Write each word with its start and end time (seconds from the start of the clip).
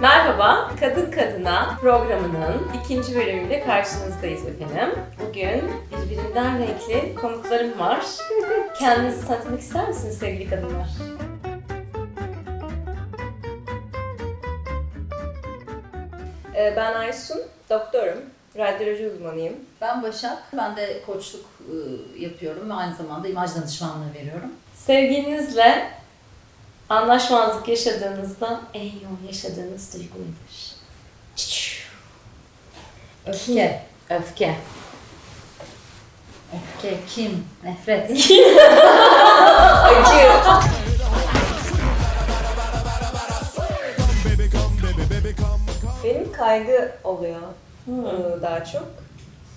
Merhaba, 0.00 0.70
Kadın 0.80 1.10
Kadına 1.10 1.78
programının 1.80 2.68
ikinci 2.84 3.14
bölümüyle 3.14 3.64
karşınızdayız 3.64 4.46
efendim. 4.46 4.98
Bugün 5.20 5.62
birbirinden 5.90 6.58
renkli 6.58 7.14
konuklarım 7.14 7.78
var. 7.78 8.00
Kendinizi 8.78 9.26
tanıtmak 9.26 9.60
ister 9.60 9.88
misiniz 9.88 10.18
sevgili 10.18 10.50
kadınlar? 10.50 10.88
Ee, 16.56 16.72
Ben 16.76 16.94
Aysun, 16.94 17.40
doktorum. 17.70 18.18
Radyoloji 18.58 19.08
uzmanıyım. 19.10 19.54
Ben 19.80 20.02
Başak. 20.02 20.38
Ben 20.56 20.76
de 20.76 21.02
koçluk 21.06 21.44
e, 21.60 21.74
yapıyorum 22.22 22.70
ve 22.70 22.74
aynı 22.74 22.94
zamanda 22.94 23.28
imaj 23.28 23.54
danışmanlığı 23.56 24.14
veriyorum. 24.14 24.50
Sevgilinizle 24.74 25.90
anlaşmazlık 26.88 27.68
yaşadığınızda 27.68 28.60
en 28.74 28.84
yoğun 28.84 29.20
yaşadığınız 29.26 29.94
duygu 29.94 30.18
nedir? 30.18 30.76
Öfke. 33.26 33.82
Öfke. 34.10 34.56
Öfke, 36.54 36.96
kim, 37.08 37.44
nefret. 37.64 38.10
Acı. 39.84 40.32
Benim 46.04 46.32
kaygı 46.32 46.92
oluyor 47.04 47.40
ee, 47.88 48.42
daha 48.42 48.64
çok. 48.64 49.05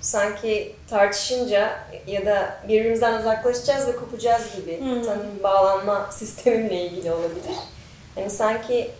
Sanki 0.02 0.76
tartışınca 0.90 1.70
ya 2.08 2.26
da 2.26 2.54
birbirimizden 2.68 3.14
uzaklaşacağız 3.20 3.88
ve 3.88 3.96
kopacağız 3.96 4.42
gibi 4.56 4.80
Hmm. 4.80 5.02
tanım 5.06 5.28
bağlanma 5.44 6.10
sistemimle 6.12 6.76
ilgili 6.82 7.12
olabilir. 7.12 7.56
Yani 8.18 8.30
sanki 8.30 8.92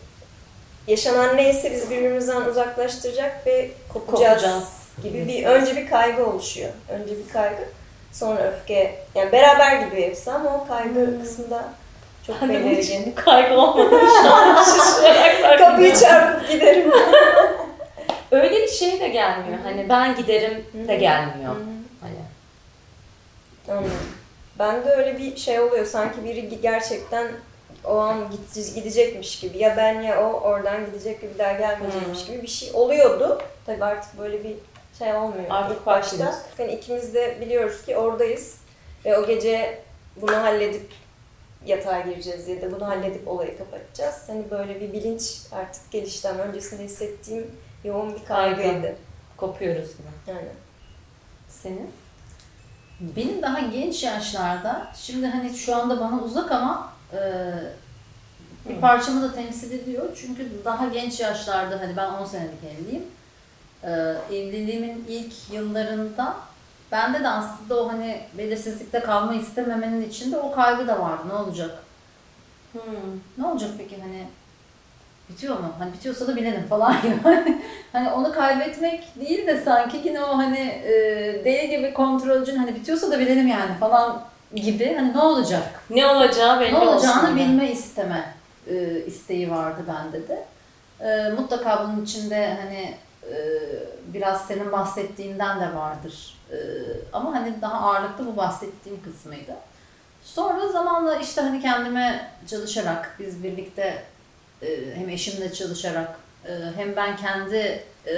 yaşanan 0.88 1.38
neyse 1.38 1.72
biz 1.72 1.90
birbirimizden 1.90 2.42
uzaklaştıracak 2.42 3.48
ve 3.48 3.72
kopacağız, 3.94 4.42
Kopacağız. 4.42 4.64
gibi 5.04 5.28
bir 5.28 5.46
önce 5.46 5.76
bir 5.76 5.90
kaygı 5.90 6.26
oluşuyor. 6.26 6.70
Önce 6.90 7.14
bir 7.18 7.34
kaygı, 7.34 7.64
sonra 8.12 8.42
öfke. 8.42 8.96
Yani 9.16 9.32
beraber 9.32 9.76
gidiyor 9.76 10.08
hepsi 10.08 10.32
ama 10.32 10.56
o 10.56 10.68
kaygı 10.68 11.00
Hmm. 11.08 11.22
kısmında 11.22 11.64
çok 12.28 12.36
için 12.36 12.50
belirgin. 12.50 13.12
kaygı 13.12 13.56
olmadan 13.62 14.00
şu 14.24 15.48
an 15.48 15.58
Kapıyı 15.58 15.96
çarpıp 15.96 16.50
giderim. 16.50 16.92
Öyle 18.32 18.56
bir 18.62 18.68
şey 18.68 19.00
de 19.00 19.08
gelmiyor. 19.08 19.60
Hani 19.64 19.90
ben 19.90 20.16
giderim 20.16 20.66
de 20.88 20.96
gelmiyor. 20.96 21.56
Hani 22.02 22.16
Anladım. 23.70 23.92
Ben 24.60 24.86
de 24.86 24.90
öyle 24.90 25.18
bir 25.18 25.38
şey 25.38 25.60
oluyor. 25.60 25.86
Sanki 25.86 26.24
biri 26.24 26.62
gerçekten 26.62 27.28
o 27.84 27.98
an 27.98 28.32
gidecekmiş 28.76 29.40
gibi. 29.40 29.58
Ya 29.58 29.78
ben 29.78 30.02
ya 30.02 30.30
o 30.30 30.40
oradan 30.40 30.86
gidecek 30.86 31.22
gibi 31.22 31.38
daha 31.38 31.54
gelmeyecekmiş 31.54 32.26
gibi 32.26 32.42
bir 32.42 32.48
şey 32.48 32.70
oluyordu. 32.74 33.42
Tabii 33.66 33.84
artık 33.84 34.20
böyle 34.20 34.44
bir 34.44 34.56
şey 35.00 35.14
olmuyor. 35.14 35.46
Artık 35.50 35.78
İlk 35.78 35.86
başta. 35.86 36.36
Yani 36.60 36.72
ikimiz 36.72 37.14
de 37.14 37.38
biliyoruz 37.42 37.86
ki 37.86 37.98
oradayız. 37.98 38.58
Ve 39.06 39.18
o 39.18 39.28
gece 39.28 39.82
bunu 40.22 40.36
halledip 40.36 40.92
yatağa 41.66 42.00
gireceğiz 42.00 42.48
ya 42.48 42.62
da 42.62 42.72
bunu 42.72 42.88
halledip 42.88 43.28
olayı 43.28 43.58
kapatacağız. 43.58 44.16
Hani 44.28 44.52
böyle 44.52 44.82
bir 44.82 44.94
bilinç 44.94 45.38
artık 45.52 45.92
gelişten 45.92 46.40
öncesinde 46.40 46.84
hissettiğim 46.84 47.52
yoğun 47.84 48.16
bir 48.16 48.26
Kaygı. 48.26 48.62
kaygıydı. 48.62 48.96
kopuyoruz 49.38 49.90
gibi. 49.98 50.08
Yani. 50.38 50.48
Senin? 51.48 51.92
Benim 53.00 53.42
daha 53.42 53.60
genç 53.60 54.04
yaşlarda, 54.04 54.88
şimdi 54.96 55.28
hani 55.28 55.58
şu 55.58 55.76
anda 55.76 56.00
bana 56.00 56.22
uzak 56.22 56.52
ama 56.52 56.94
e, 57.14 57.20
bir 58.70 58.82
parçamı 58.82 59.22
da 59.22 59.34
temsil 59.36 59.72
ediyor. 59.72 60.18
Çünkü 60.22 60.52
daha 60.66 60.88
genç 60.88 61.20
yaşlarda, 61.20 61.80
hani 61.80 61.98
ben 61.98 62.10
10 62.10 62.26
senelik 62.26 62.64
evliyim. 62.64 63.04
E, 63.84 63.90
evliliğimin 64.36 65.06
ilk 65.10 65.34
yıllarında 65.52 66.36
bende 66.92 67.24
de 67.24 67.28
aslında 67.30 67.84
o 67.84 67.90
hani 67.90 68.22
belirsizlikte 68.38 69.00
kalma 69.00 69.34
istememenin 69.34 70.10
içinde 70.10 70.38
o 70.38 70.52
kaygı 70.52 70.88
da 70.88 71.00
vardı. 71.02 71.24
Ne 71.28 71.34
olacak? 71.34 71.84
Hmm. 72.72 72.82
Ne 73.38 73.46
olacak 73.46 73.70
peki 73.78 74.02
hani 74.02 74.28
bitiyor 75.30 75.60
mu? 75.60 75.74
Hani 75.80 75.94
bitiyorsa 75.94 76.28
da 76.28 76.36
bilelim 76.36 76.68
falan 76.68 77.02
gibi. 77.02 77.62
hani 77.92 78.12
onu 78.12 78.32
kaybetmek 78.32 79.20
değil 79.20 79.48
de 79.48 79.62
sanki 79.62 80.02
yine 80.04 80.24
o 80.24 80.38
hani 80.38 80.60
e, 80.60 80.92
deli 81.46 81.70
gibi 81.70 81.94
kontrolcün 81.94 82.58
hani 82.58 82.76
bitiyorsa 82.76 83.12
da 83.12 83.20
bilelim 83.20 83.48
yani 83.48 83.78
falan 83.80 84.22
gibi 84.56 84.96
hani 84.96 85.14
ne 85.14 85.22
olacak? 85.22 85.64
Ne 85.90 86.08
olacağı 86.08 86.60
belli 86.60 86.74
Ne 86.74 86.78
olacağını 86.78 87.36
bilme 87.36 87.72
isteme 87.72 88.34
e, 88.68 89.06
isteği 89.06 89.52
vardı 89.52 89.82
bende 89.88 90.28
de. 90.28 90.46
E, 91.00 91.30
mutlaka 91.30 91.84
bunun 91.84 92.04
içinde 92.04 92.58
hani 92.62 92.96
e, 93.34 93.38
biraz 94.14 94.46
senin 94.48 94.72
bahsettiğinden 94.72 95.60
de 95.60 95.76
vardır. 95.76 96.38
E, 96.52 96.58
ama 97.14 97.34
hani 97.34 97.62
daha 97.62 97.90
ağırlıklı 97.90 98.26
bu 98.26 98.38
bahsettiğim 98.38 99.04
kısmıydı. 99.04 99.54
Sonra 100.24 100.68
zamanla 100.68 101.16
işte 101.16 101.42
hani 101.42 101.62
kendime 101.62 102.32
çalışarak 102.48 103.16
biz 103.20 103.44
birlikte 103.44 104.04
hem 104.96 105.10
eşimle 105.10 105.54
çalışarak 105.54 106.20
e, 106.46 106.52
hem 106.76 106.96
ben 106.96 107.18
kendi 107.18 107.84
e, 108.08 108.16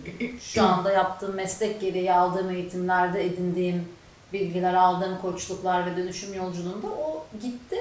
şu 0.40 0.62
anda 0.62 0.92
yaptığım 0.92 1.34
meslek 1.34 1.80
gereği 1.80 2.12
aldığım 2.12 2.50
eğitimlerde 2.50 3.26
edindiğim 3.26 3.88
bilgiler, 4.32 4.74
aldığım 4.74 5.20
koçluklar 5.20 5.86
ve 5.86 5.96
dönüşüm 5.96 6.34
yolculuğunda 6.34 6.86
o 6.86 7.26
gitti. 7.42 7.76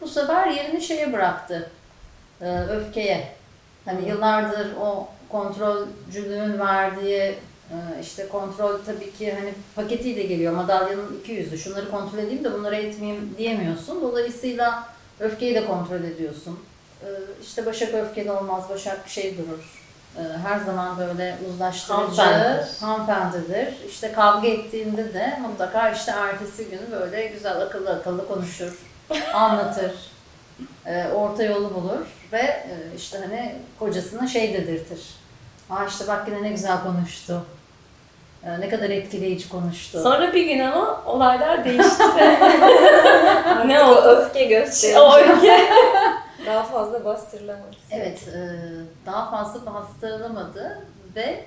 Bu 0.00 0.08
sefer 0.08 0.46
yerini 0.46 0.80
şeye 0.82 1.12
bıraktı. 1.12 1.70
e, 2.40 2.58
öfkeye. 2.60 3.28
Hani 3.84 4.08
yıllardır 4.08 4.76
o 4.80 5.08
kontrolcülüğün 5.28 6.58
verdiği 6.58 7.20
e, 7.70 7.76
işte 8.02 8.28
kontrol 8.28 8.78
tabii 8.86 9.12
ki 9.12 9.32
hani 9.32 9.54
paketiyle 9.74 10.22
geliyor. 10.22 10.52
Madalyanın 10.52 11.18
iki 11.20 11.32
yüzü. 11.32 11.58
Şunları 11.58 11.90
kontrol 11.90 12.18
edeyim 12.18 12.44
de 12.44 12.52
bunları 12.52 12.76
etmeyeyim 12.76 13.34
diyemiyorsun. 13.38 14.02
Dolayısıyla 14.02 14.88
öfkeyi 15.20 15.54
de 15.54 15.66
kontrol 15.66 16.04
ediyorsun. 16.04 16.58
E, 17.02 17.08
işte 17.42 17.66
Başak 17.66 17.94
öfkeli 17.94 18.30
olmaz. 18.32 18.64
Başak 18.70 19.08
şey 19.08 19.38
durur. 19.38 19.80
E, 20.18 20.22
Her 20.48 20.58
zaman 20.58 20.98
böyle 20.98 21.36
uzlaştırıcı, 21.50 21.94
Hanımefendidir. 22.22 22.80
hanımefendidir. 22.80 23.74
İşte 23.88 24.12
kavga 24.12 24.48
ettiğinde 24.48 25.14
de 25.14 25.38
mutlaka 25.48 25.90
işte 25.90 26.12
ertesi 26.12 26.64
gün 26.70 26.80
böyle 26.92 27.26
güzel 27.26 27.60
akıllı 27.60 27.90
akıllı 27.90 28.28
konuşur, 28.28 28.72
anlatır, 29.34 29.92
e, 30.86 31.06
orta 31.14 31.42
yolu 31.42 31.74
bulur 31.74 32.06
ve 32.32 32.38
e, 32.40 32.74
işte 32.96 33.18
hani 33.18 33.54
kocasına 33.78 34.26
şey 34.26 34.52
dedirtir. 34.54 35.00
Aa 35.70 35.84
işte 35.84 36.04
bak 36.08 36.28
yine 36.28 36.42
ne 36.42 36.48
güzel 36.50 36.82
konuştu. 36.82 37.44
Ne 38.58 38.68
kadar 38.68 38.90
etkileyici 38.90 39.48
konuştu. 39.48 40.02
Sonra 40.02 40.32
bir 40.32 40.46
gün 40.46 40.58
ama 40.58 41.02
olaylar 41.06 41.64
değişti. 41.64 42.02
Ne 43.66 43.82
o 43.82 43.86
oldu? 43.90 44.00
öfke 44.08 44.44
gösterici. 44.44 44.98
o 44.98 45.16
öfke. 45.18 45.60
Daha 46.46 46.62
fazla 46.64 47.04
bastırılamaz. 47.04 47.74
Evet, 47.90 48.28
e, 48.28 48.38
daha 49.06 49.30
fazla 49.30 49.74
bastırılamadı 49.74 50.78
ve 51.16 51.44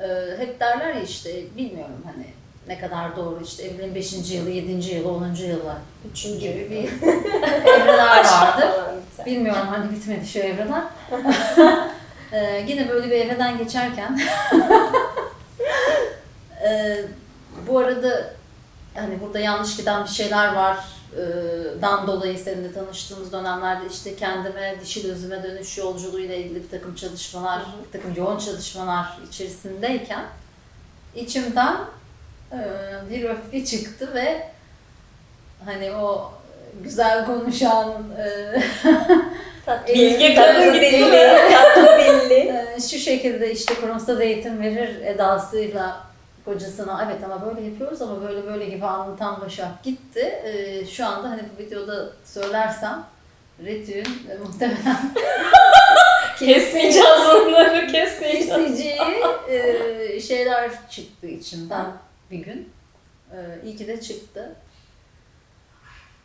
e, 0.00 0.06
hep 0.38 0.60
derler 0.60 0.94
ya 0.94 1.00
işte 1.00 1.56
bilmiyorum 1.56 2.02
hani 2.04 2.26
ne 2.68 2.78
kadar 2.80 3.16
doğru 3.16 3.40
işte 3.44 3.62
evliliğin 3.62 3.94
5. 3.94 4.30
yılı, 4.30 4.50
7. 4.50 4.94
yılı, 4.94 5.12
10. 5.12 5.34
yılı 5.34 5.74
Üçüncü 6.10 6.38
gibi 6.38 6.70
bir 6.70 7.08
evreler 7.68 8.24
biter. 8.24 9.26
Bilmiyorum 9.26 9.66
hani 9.70 9.90
bitmedi 9.90 10.26
şu 10.26 10.38
evreler. 10.38 10.82
Yine 12.68 12.88
böyle 12.88 13.10
bir 13.10 13.16
evreden 13.16 13.58
geçerken 13.58 14.20
Ee, 16.64 17.04
bu 17.68 17.78
arada 17.78 18.30
hani 18.94 19.20
burada 19.20 19.38
yanlış 19.38 19.76
giden 19.76 20.04
bir 20.04 20.08
şeyler 20.08 20.54
var 20.54 20.78
dan 21.82 22.06
dolayı 22.06 22.38
seninle 22.38 22.72
tanıştığımız 22.72 23.32
dönemlerde 23.32 23.84
işte 23.92 24.16
kendime 24.16 24.76
dişil 24.80 25.10
özüme 25.10 25.42
dönüş 25.42 25.78
yolculuğuyla 25.78 26.34
ilgili 26.34 26.62
bir 26.62 26.70
takım 26.70 26.94
çalışmalar, 26.94 27.62
bir 27.86 27.92
takım 27.92 28.14
yoğun 28.16 28.38
çalışmalar 28.38 29.18
içerisindeyken 29.28 30.24
içimden 31.14 31.76
bir 33.10 33.24
öfke 33.24 33.64
çıktı 33.64 34.14
ve 34.14 34.50
hani 35.64 35.92
o 35.92 36.32
güzel 36.82 37.26
konuşan 37.26 37.92
Bilge 39.88 40.34
kadın 40.34 40.72
mi? 40.72 41.38
tatlı 41.52 41.98
dilli. 41.98 42.54
Şu 42.90 42.98
şekilde 42.98 43.52
işte 43.52 43.74
kurumsal 43.74 44.20
eğitim 44.20 44.62
verir 44.62 45.00
edasıyla 45.00 46.05
kocasına 46.46 47.04
evet 47.06 47.24
ama 47.24 47.46
böyle 47.46 47.60
yapıyoruz 47.60 48.02
ama 48.02 48.22
böyle 48.22 48.46
böyle 48.46 48.68
gibi 48.68 48.86
anlatan 48.86 49.40
Başak 49.40 49.82
gitti. 49.82 50.20
Ee, 50.20 50.86
şu 50.86 51.06
anda 51.06 51.30
hani 51.30 51.42
bu 51.54 51.62
videoda 51.62 52.12
söylersem 52.24 53.04
Retü'nün 53.64 54.30
e, 54.30 54.38
muhtemelen 54.38 55.14
Kesmeyeceğiz 56.38 57.26
onları, 57.34 57.86
kesmeyeceğiz. 57.86 58.48
kesici 58.48 58.96
e, 59.48 60.20
şeyler 60.20 60.70
çıktı 60.90 61.26
içimden 61.26 61.86
bir 62.30 62.38
gün. 62.38 62.72
E, 63.32 63.36
iyi 63.64 63.76
ki 63.76 63.86
de 63.86 64.00
çıktı. 64.00 64.56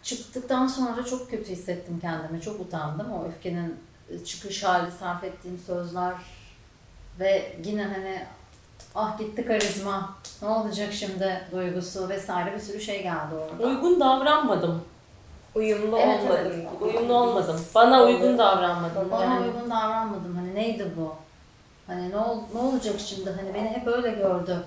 Çıktıktan 0.04 0.68
sonra 0.68 1.06
çok 1.06 1.32
kötü 1.32 1.50
hissettim 1.50 2.00
kendimi. 2.02 2.42
Çok 2.42 2.60
utandım. 2.62 3.12
O 3.12 3.28
öfkenin 3.28 3.76
çıkış 4.26 4.64
hali 4.64 4.92
sarf 4.92 5.24
ettiğim 5.24 5.58
sözler 5.58 6.14
ve 7.20 7.56
yine 7.66 7.84
hani 7.84 8.26
ah 8.96 9.18
gitti 9.18 9.46
karizma 9.46 10.10
ne 10.42 10.48
olacak 10.48 10.94
şimdi 10.94 11.42
duygusu 11.52 12.10
vesaire 12.10 12.54
bir 12.54 12.60
sürü 12.60 12.82
şey 12.82 13.04
geldi 13.04 13.36
orada. 13.36 13.68
Uygun 13.68 14.00
davranmadım. 14.00 14.84
Uyumlu 15.56 15.98
Evet, 15.98 16.20
olmadım 16.24 16.38
evet. 16.56 16.68
Uyumlu 16.82 17.14
olmadım. 17.14 17.62
Bana 17.76 18.04
uygun 18.04 18.38
davranmadım. 18.38 19.12
Bana 19.12 19.24
Yani. 19.24 19.46
uygun 19.48 19.70
davranmadım. 19.72 20.36
Hani 20.36 20.56
neydi 20.56 20.88
bu? 20.98 21.16
Hani 21.88 22.12
ne, 22.12 22.18
ol, 22.18 22.40
ne 22.54 22.60
olacak 22.60 22.96
şimdi? 23.00 23.30
Hani 23.30 23.54
beni 23.54 23.70
hep 23.70 23.88
öyle 23.88 24.10
gördü. 24.12 24.64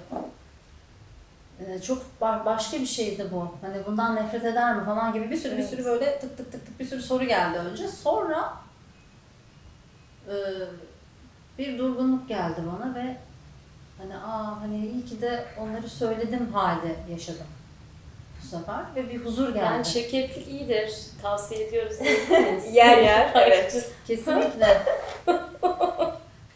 Ee, 1.61 1.83
çok 1.83 2.03
ba- 2.21 2.45
başka 2.45 2.77
bir 2.81 2.87
şeydi 2.87 3.27
bu. 3.33 3.49
Hani 3.61 3.87
bundan 3.87 4.17
nefret 4.17 4.45
eder 4.45 4.77
mi 4.77 4.85
falan 4.85 5.13
gibi 5.13 5.31
bir 5.31 5.37
sürü 5.37 5.53
bir 5.53 5.59
Evet. 5.59 5.71
sürü 5.71 5.85
böyle 5.85 6.19
tık 6.21 6.37
tık 6.37 6.53
tık 6.53 6.67
tık 6.67 6.81
bir 6.81 6.85
sürü 6.85 7.03
soru 7.03 7.25
geldi 7.25 7.59
önce. 7.59 7.89
Sonra 7.89 8.53
e, 10.29 10.35
bir 11.59 11.79
durgunluk 11.79 12.29
geldi 12.29 12.61
bana 12.73 12.95
ve 12.95 13.17
hani 14.05 14.17
aa 14.17 14.61
hani 14.61 14.87
iyi 14.87 15.05
ki 15.05 15.23
de 15.23 15.45
onları 15.61 15.89
söyledim 15.89 16.53
halde 16.53 16.97
yaşadım 17.11 17.47
bu 18.43 18.47
sefer 18.49 18.85
ve 18.97 19.11
bir 19.11 19.25
huzur 19.25 19.49
geldi. 19.49 19.59
Yani 19.59 19.85
çirkeflik 19.85 20.49
iyidir. 20.49 20.95
Tavsiye 21.23 21.65
ediyoruz. 21.65 21.97
Yer 22.73 22.99
yer 22.99 23.31
evet. 23.35 23.91
Kesinlikle. 24.07 24.83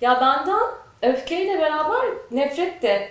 Ya 0.00 0.20
benden 0.20 0.62
öfkeyle 1.02 1.60
beraber 1.60 2.00
nefret 2.30 2.82
de 2.82 3.08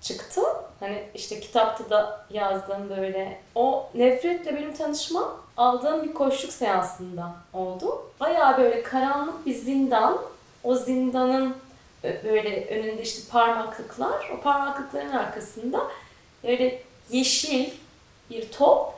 çıktı. 0.00 0.40
Hani 0.80 1.02
işte 1.14 1.40
kitapta 1.40 1.90
da 1.90 2.26
yazdığım 2.30 2.90
böyle. 2.90 3.40
O 3.54 3.90
nefretle 3.94 4.56
benim 4.56 4.74
tanışmam 4.74 5.40
aldığım 5.56 6.02
bir 6.02 6.14
koşluk 6.14 6.52
seansında 6.52 7.32
oldu. 7.52 8.02
Bayağı 8.20 8.58
böyle 8.58 8.82
karanlık 8.82 9.46
bir 9.46 9.54
zindan. 9.54 10.18
O 10.64 10.74
zindanın 10.74 11.56
böyle 12.04 12.66
önünde 12.66 13.02
işte 13.02 13.22
parmaklıklar. 13.32 14.30
O 14.38 14.40
parmaklıkların 14.40 15.10
arkasında 15.12 15.80
böyle 16.44 16.82
yeşil 17.10 17.70
bir 18.30 18.52
top. 18.52 18.94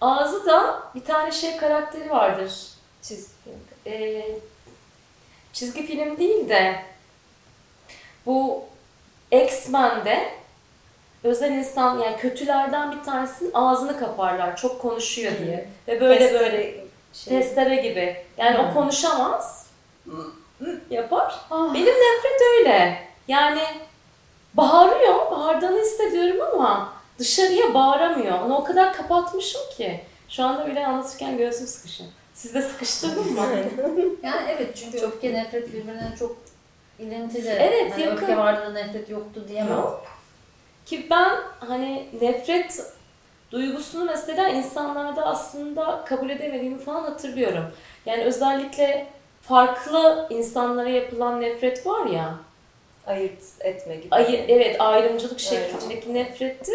Ağzı 0.00 0.46
da 0.46 0.82
bir 0.94 1.04
tane 1.04 1.32
şey 1.32 1.56
karakteri 1.56 2.10
vardır. 2.10 2.52
Çizgi 3.02 3.32
film. 3.44 3.54
Ee, 3.86 4.26
çizgi 5.52 5.86
film 5.86 6.18
değil 6.18 6.48
de 6.48 6.82
bu 8.26 8.64
X-Men'de 9.32 10.28
özel 11.24 11.50
insan 11.52 11.98
yani 11.98 12.16
kötülerden 12.16 12.92
bir 12.92 13.02
tanesinin 13.04 13.50
ağzını 13.54 13.98
kaparlar 13.98 14.56
çok 14.56 14.82
konuşuyor 14.82 15.32
diye. 15.38 15.68
Ve 15.88 16.00
böyle 16.00 16.18
Testere 16.18 16.40
böyle 16.52 16.84
şey. 17.12 17.38
testere 17.38 17.76
gibi. 17.76 18.16
Yani 18.36 18.58
Hmm. 18.58 18.68
o 18.68 18.74
konuşamaz. 18.74 19.66
Yapar. 20.90 21.34
Ah. 21.50 21.74
Benim 21.74 21.86
nefret 21.86 22.40
öyle. 22.58 22.98
Yani 23.28 23.62
bağırıyor. 24.54 25.30
Bağırdığını 25.30 25.80
hissediyorum 25.80 26.40
ama 26.52 26.92
dışarıya 27.18 27.74
bağıramıyor. 27.74 28.40
Onu 28.40 28.56
o 28.56 28.64
kadar 28.64 28.92
kapatmışım 28.92 29.60
ki. 29.76 30.00
Şu 30.28 30.44
anda 30.44 30.66
bile 30.66 30.86
anlatırken 30.86 31.38
göğsüm 31.38 31.66
sıkışıyor. 31.66 32.10
Siz 32.34 32.54
de 32.54 32.62
sıkıştırdın 32.62 33.32
mı? 33.32 33.40
Yani 34.22 34.50
evet 34.50 34.76
çünkü 34.76 34.98
öfke 34.98 35.32
nefret 35.32 35.68
birbirine 35.68 36.14
çok 36.18 36.36
ilintili. 36.98 37.48
Evet, 37.48 37.92
hani 37.92 38.02
yakın. 38.02 38.16
öfke 38.16 38.36
vardı 38.36 38.66
da 38.66 38.72
nefret 38.72 39.10
yoktu 39.10 39.44
diyemem. 39.48 39.72
Yok. 39.72 40.04
Ki 40.86 41.06
ben 41.10 41.38
hani 41.60 42.08
nefret 42.20 42.92
duygusunu 43.50 44.04
mesela 44.04 44.48
insanlarda 44.48 45.26
aslında 45.26 46.04
kabul 46.04 46.30
edemediğimi 46.30 46.78
falan 46.78 47.02
hatırlıyorum. 47.02 47.64
Yani 48.06 48.24
özellikle 48.24 49.06
farklı 49.48 50.26
insanlara 50.30 50.88
yapılan 50.88 51.40
nefret 51.40 51.86
var 51.86 52.06
ya. 52.06 52.34
Ayırt 53.06 53.42
etme 53.60 53.96
gibi. 53.96 54.08
Ayı, 54.10 54.44
evet 54.48 54.76
ayrımcılık 54.80 55.40
şeklindeki 55.40 56.14
nefretti. 56.14 56.72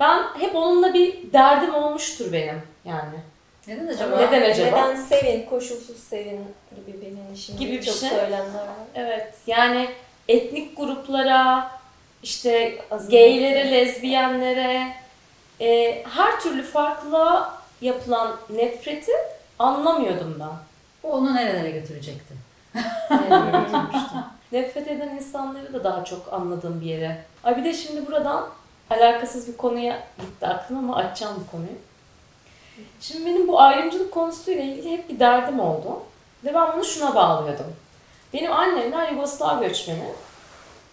Ben 0.00 0.22
hep 0.38 0.54
onunla 0.56 0.94
bir 0.94 1.32
derdim 1.32 1.74
olmuştur 1.74 2.32
benim 2.32 2.62
yani. 2.84 3.18
Neden 3.66 3.86
acaba? 3.86 4.16
Neden 4.16 4.50
acaba? 4.50 4.66
Neden 4.88 4.96
sevin, 4.96 5.46
koşulsuz 5.46 5.96
sevin 5.98 6.40
gibi 6.76 7.00
bilinişim 7.02 7.56
Gibi 7.56 7.72
bir 7.72 7.82
çok 7.82 7.94
şey. 7.94 8.08
söylemler 8.08 8.54
var. 8.54 8.68
Evet 8.94 9.34
yani 9.46 9.88
etnik 10.28 10.76
gruplara, 10.76 11.70
işte 12.22 12.78
Azınlık. 12.90 13.12
gaylere, 13.12 13.72
lezbiyenlere, 13.72 14.86
e, 15.60 16.02
her 16.08 16.40
türlü 16.40 16.62
farklılığa 16.62 17.60
yapılan 17.80 18.36
nefreti 18.50 19.12
anlamıyordum 19.58 20.36
ben. 20.40 20.69
Bu 21.02 21.12
onu 21.12 21.34
nerelere 21.34 21.70
götürecekti? 21.70 22.34
Yani 23.10 23.66
nefret 24.52 24.88
eden 24.88 25.08
insanları 25.08 25.72
da 25.72 25.84
daha 25.84 26.04
çok 26.04 26.32
anladığım 26.32 26.80
bir 26.80 26.86
yere. 26.86 27.24
Ay 27.44 27.56
bir 27.56 27.64
de 27.64 27.74
şimdi 27.74 28.06
buradan 28.06 28.48
alakasız 28.90 29.48
bir 29.48 29.56
konuya 29.56 30.02
gitti 30.20 30.46
aklım 30.46 30.78
ama 30.78 30.96
açacağım 30.96 31.44
bu 31.46 31.50
konuyu. 31.50 31.78
Şimdi 33.00 33.26
benim 33.26 33.48
bu 33.48 33.60
ayrımcılık 33.60 34.12
konusuyla 34.12 34.62
ilgili 34.62 34.92
hep 34.92 35.08
bir 35.08 35.20
derdim 35.20 35.60
oldu. 35.60 36.02
Ve 36.44 36.54
ben 36.54 36.72
bunu 36.74 36.84
şuna 36.84 37.14
bağlıyordum. 37.14 37.74
Benim 38.34 38.52
annemler 38.52 39.08
Yugoslav 39.12 39.60
göçmeni. 39.60 40.04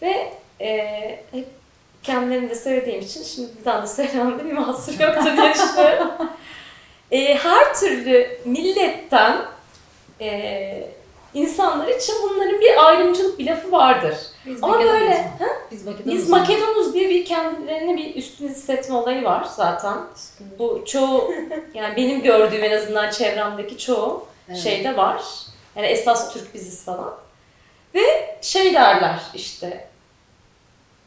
Ve 0.01 0.33
e, 0.61 1.23
hep 1.31 1.47
kendilerine 2.03 2.49
de 2.49 2.55
söylediğim 2.55 3.01
için 3.01 3.23
şimdi 3.23 3.49
buradan 3.57 3.83
da 3.83 3.87
söylememde 3.87 4.45
bir 4.45 4.51
mahsur 4.51 4.99
yoktur 4.99 5.37
diye 5.37 5.53
düşünüyorum. 5.53 6.11
E, 7.11 7.35
her 7.35 7.73
türlü 7.73 8.39
milletten 8.45 9.37
e, 10.21 10.83
insanlar 11.33 11.87
için 11.87 12.15
bunların 12.23 12.61
bir 12.61 12.87
ayrımcılık 12.87 13.39
bir 13.39 13.45
lafı 13.45 13.71
vardır. 13.71 14.15
Biz 14.45 14.63
Ama 14.63 14.73
Makedonuz 14.73 15.01
böyle 15.01 15.21
ha? 15.21 15.47
Biz 15.71 15.85
Makedonuz 15.85 16.15
biz? 16.17 16.29
Makedonuz 16.29 16.93
diye 16.93 17.09
bir 17.09 17.25
kendilerine 17.25 17.97
bir 17.97 18.15
üstün 18.15 18.47
hissetme 18.47 18.95
olayı 18.95 19.23
var 19.23 19.47
zaten. 19.55 19.97
Bu 20.59 20.83
çoğu 20.85 21.33
yani 21.73 21.95
benim 21.95 22.21
gördüğüm 22.21 22.63
en 22.63 22.77
azından 22.77 23.09
çevremdeki 23.09 23.77
çoğu 23.77 24.25
Evet. 24.49 24.59
şeyde 24.59 24.97
var. 24.97 25.21
Yani 25.75 25.87
esas 25.87 26.33
Türk 26.33 26.53
biziz 26.53 26.85
falan. 26.85 27.15
Ve 27.95 28.37
şey 28.41 28.73
derler 28.73 29.19
işte 29.33 29.87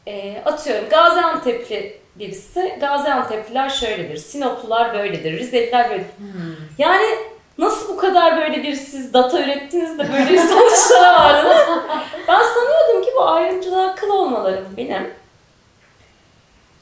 e, 0.07 0.41
atıyorum 0.45 0.89
Gaziantep'li 0.89 2.01
birisi 2.15 2.77
Gaziantep'liler 2.79 3.69
şöyledir, 3.69 4.17
Sinoplular 4.17 4.93
böyledir, 4.93 5.39
Rizeliler 5.39 5.89
böyledir. 5.89 6.17
Hmm. 6.17 6.55
Yani 6.77 7.05
nasıl 7.57 7.89
bu 7.89 7.97
kadar 7.97 8.37
böyle 8.37 8.63
bir 8.63 8.75
siz 8.75 9.13
data 9.13 9.41
ürettiniz 9.41 9.99
de 9.99 10.13
böyle 10.13 10.47
sonuçlara 10.47 11.13
vardınız? 11.23 11.67
ben 12.27 12.41
sanıyordum 12.43 13.01
ki 13.05 13.11
bu 13.15 13.29
ayrımcılığa 13.29 13.95
kıl 13.95 14.09
olmalarım 14.09 14.67
benim. 14.77 15.13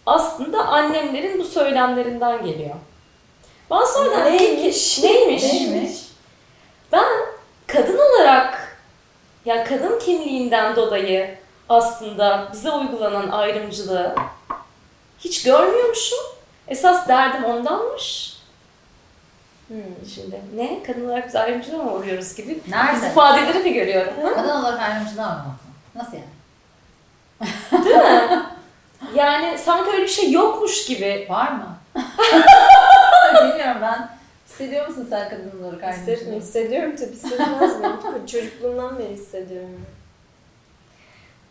Aslında 0.06 0.66
annemlerin 0.68 1.40
bu 1.40 1.44
söylemlerinden 1.44 2.46
geliyor. 2.46 2.76
Ben 3.72 3.84
sonradan 3.86 4.26
Neymiş? 4.38 5.04
Neymiş? 5.04 5.44
Neymiş? 5.44 5.92
Ben 6.92 7.08
kadın 7.68 7.98
olarak 7.98 8.78
yani 9.46 9.64
kadın 9.64 10.00
kimliğinden 10.00 10.76
dolayı 10.76 11.36
aslında 11.70 12.48
bize 12.54 12.72
uygulanan 12.72 13.30
ayrımcılığı 13.30 14.16
hiç 15.20 15.44
görmüyormuşum. 15.44 16.20
Esas 16.68 17.08
derdim 17.08 17.46
ondanmış. 17.46 18.39
Hmm. 19.70 19.78
Şimdi 20.16 20.42
ne? 20.56 20.84
Kadın 20.84 21.06
olarak 21.06 21.28
biz 21.28 21.36
ayrımcılığa 21.36 21.84
mı 21.84 21.94
uğruyoruz 21.94 22.36
gibi 22.36 22.62
Nerede? 22.70 22.96
biz 22.96 23.04
ifadeleri 23.04 23.60
mi 23.60 23.74
görüyorum? 23.74 24.14
Kadın 24.36 24.50
olarak 24.50 24.82
ayrımcılığa 24.82 25.30
mı? 25.34 25.56
Nasıl 25.96 26.14
yani? 26.14 27.86
Değil 27.86 27.96
mi? 27.96 28.44
Yani 29.16 29.58
sanki 29.58 29.92
öyle 29.92 30.04
bir 30.04 30.08
şey 30.08 30.32
yokmuş 30.32 30.86
gibi. 30.86 31.28
Var 31.30 31.52
mı? 31.52 31.78
Bilmiyorum 33.34 33.78
ben. 33.82 34.10
Hissediyor 34.48 34.88
musun 34.88 35.08
sen 35.10 35.30
kadın 35.30 35.64
olarak 35.64 35.84
ayrımcılığı? 35.84 36.36
Hissediyorum 36.36 36.96
tabii. 36.96 37.12
Hissetmez 37.12 37.80
miyim? 37.80 38.26
Çocukluğumdan 38.32 39.00
beri 39.00 39.14
hissediyorum. 39.14 39.86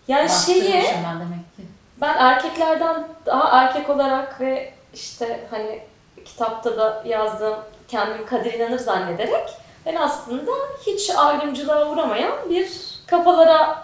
Yani 0.09 0.29
şeyi 0.47 0.73
ben 1.05 1.21
demek 1.21 1.57
ki. 1.57 1.63
ben 2.01 2.17
erkeklerden 2.17 3.09
daha 3.27 3.63
erkek 3.63 3.91
olarak 3.91 4.41
ve 4.41 4.73
işte 4.95 5.47
hani 5.51 5.81
kitapta 6.25 6.77
da 6.77 7.03
yazdığım 7.07 7.59
kendimi 7.89 8.27
kadir 8.27 8.53
inanır 8.53 8.79
zannederek 8.79 9.49
ben 9.87 9.95
aslında 9.97 10.53
hiç 10.87 11.11
ayrımcılığa 11.11 11.91
uğramayan 11.91 12.51
bir 12.51 12.71
kafalara 13.07 13.83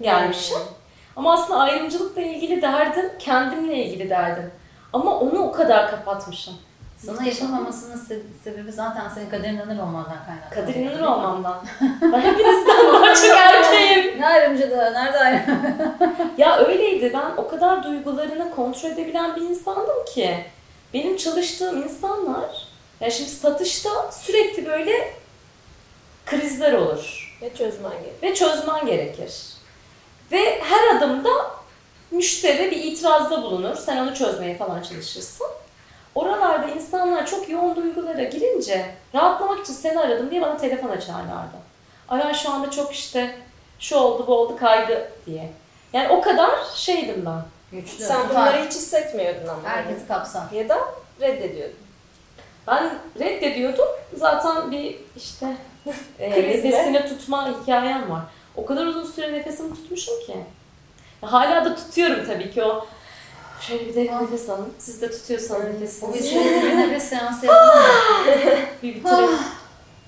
gelmişim. 0.00 0.58
Ama 1.16 1.32
aslında 1.32 1.60
ayrımcılıkla 1.60 2.22
ilgili 2.22 2.62
derdim 2.62 3.12
kendimle 3.18 3.84
ilgili 3.84 4.10
derdim. 4.10 4.50
Ama 4.92 5.18
onu 5.18 5.38
o 5.38 5.52
kadar 5.52 5.90
kapatmışım. 5.90 6.54
Sana 6.98 7.22
yapılmamasının 7.22 7.96
se- 7.96 8.22
sebebi 8.44 8.72
zaten 8.72 9.08
senin 9.14 9.30
kader 9.30 9.48
inanır 9.50 9.78
olmandan 9.78 10.16
kaynaklı. 10.26 10.54
Kadir 10.54 10.74
inanır 10.74 11.00
olmamdan. 11.00 11.58
Ben 12.02 12.20
hepinizden 12.20 12.92
daha 12.92 13.14
çok 13.14 13.38
erkeğim. 13.38 14.20
Ne 14.20 14.26
ayrımcılığı? 14.26 14.92
Nerede 14.94 15.18
ayrım? 15.18 15.42
Ya 16.38 16.56
öyleydi. 16.58 17.10
Ben 17.14 17.42
o 17.42 17.48
kadar 17.48 17.82
duygularını 17.84 18.54
kontrol 18.54 18.90
edebilen 18.90 19.36
bir 19.36 19.40
insandım 19.40 20.04
ki. 20.14 20.44
Benim 20.94 21.16
çalıştığım 21.16 21.82
insanlar, 21.82 22.65
ya 23.00 23.10
şimdi 23.10 23.30
satışta 23.30 24.12
sürekli 24.12 24.66
böyle 24.66 25.14
krizler 26.26 26.72
olur 26.72 27.36
Ve 27.42 27.54
çözmen 27.54 27.92
gerek. 27.92 28.22
ve 28.22 28.34
çözmen 28.34 28.86
gerekir. 28.86 29.32
Ve 30.32 30.60
her 30.62 30.96
adımda 30.96 31.30
müşteri 32.10 32.70
bir 32.70 32.76
itirazda 32.84 33.42
bulunur. 33.42 33.76
Sen 33.76 33.96
onu 33.96 34.14
çözmeye 34.14 34.56
falan 34.56 34.82
çalışırsın. 34.82 35.46
Oralarda 36.14 36.66
insanlar 36.68 37.26
çok 37.26 37.48
yoğun 37.48 37.76
duygulara 37.76 38.22
girince 38.22 38.94
rahatlamak 39.14 39.64
için 39.64 39.72
seni 39.72 40.00
aradım 40.00 40.30
diye 40.30 40.42
bana 40.42 40.56
telefon 40.56 40.88
açarlardı. 40.88 41.56
Aran 42.08 42.32
şu 42.32 42.50
anda 42.50 42.70
çok 42.70 42.92
işte 42.94 43.38
şu 43.78 43.96
oldu 43.96 44.24
bu 44.26 44.34
oldu 44.34 44.56
kaydı 44.56 45.12
diye. 45.26 45.52
Yani 45.92 46.08
o 46.08 46.20
kadar 46.20 46.50
şeydim 46.74 47.26
ben. 47.26 47.42
Güçlü. 47.72 48.04
Sen 48.04 48.28
bunları 48.28 48.64
hiç 48.64 48.72
hissetmiyordun 48.72 49.48
ama. 49.48 49.62
Herkesi 49.64 50.08
kapsar. 50.08 50.42
Ya 50.52 50.68
da 50.68 50.78
reddediyordun. 51.20 51.85
Ben 52.66 52.98
reddediyordum. 53.20 53.86
Zaten 54.16 54.70
bir 54.70 54.96
işte 55.16 55.46
e, 56.18 56.30
nefesini 56.30 57.04
tutma 57.08 57.60
hikayem 57.62 58.10
var. 58.10 58.22
O 58.56 58.66
kadar 58.66 58.86
uzun 58.86 59.04
süre 59.04 59.32
nefesimi 59.32 59.74
tutmuşum 59.74 60.20
ki. 60.26 60.32
Ya 61.22 61.32
Hala 61.32 61.64
da 61.64 61.76
tutuyorum 61.76 62.26
tabii 62.26 62.50
ki 62.50 62.62
o. 62.64 62.86
Şöyle 63.60 63.86
bir 63.86 63.94
derin 63.94 64.12
nefes 64.22 64.50
alın. 64.50 64.72
Siz 64.78 65.02
de 65.02 65.10
tutuyorsanız 65.10 65.64
nefesinizi. 65.80 66.30
şöyle 66.30 66.62
bir 66.62 66.76
nefes 66.76 67.04
seansı 67.08 67.46
yapalım? 67.46 67.84
Bir 68.82 68.94
bitirelim. 68.94 69.30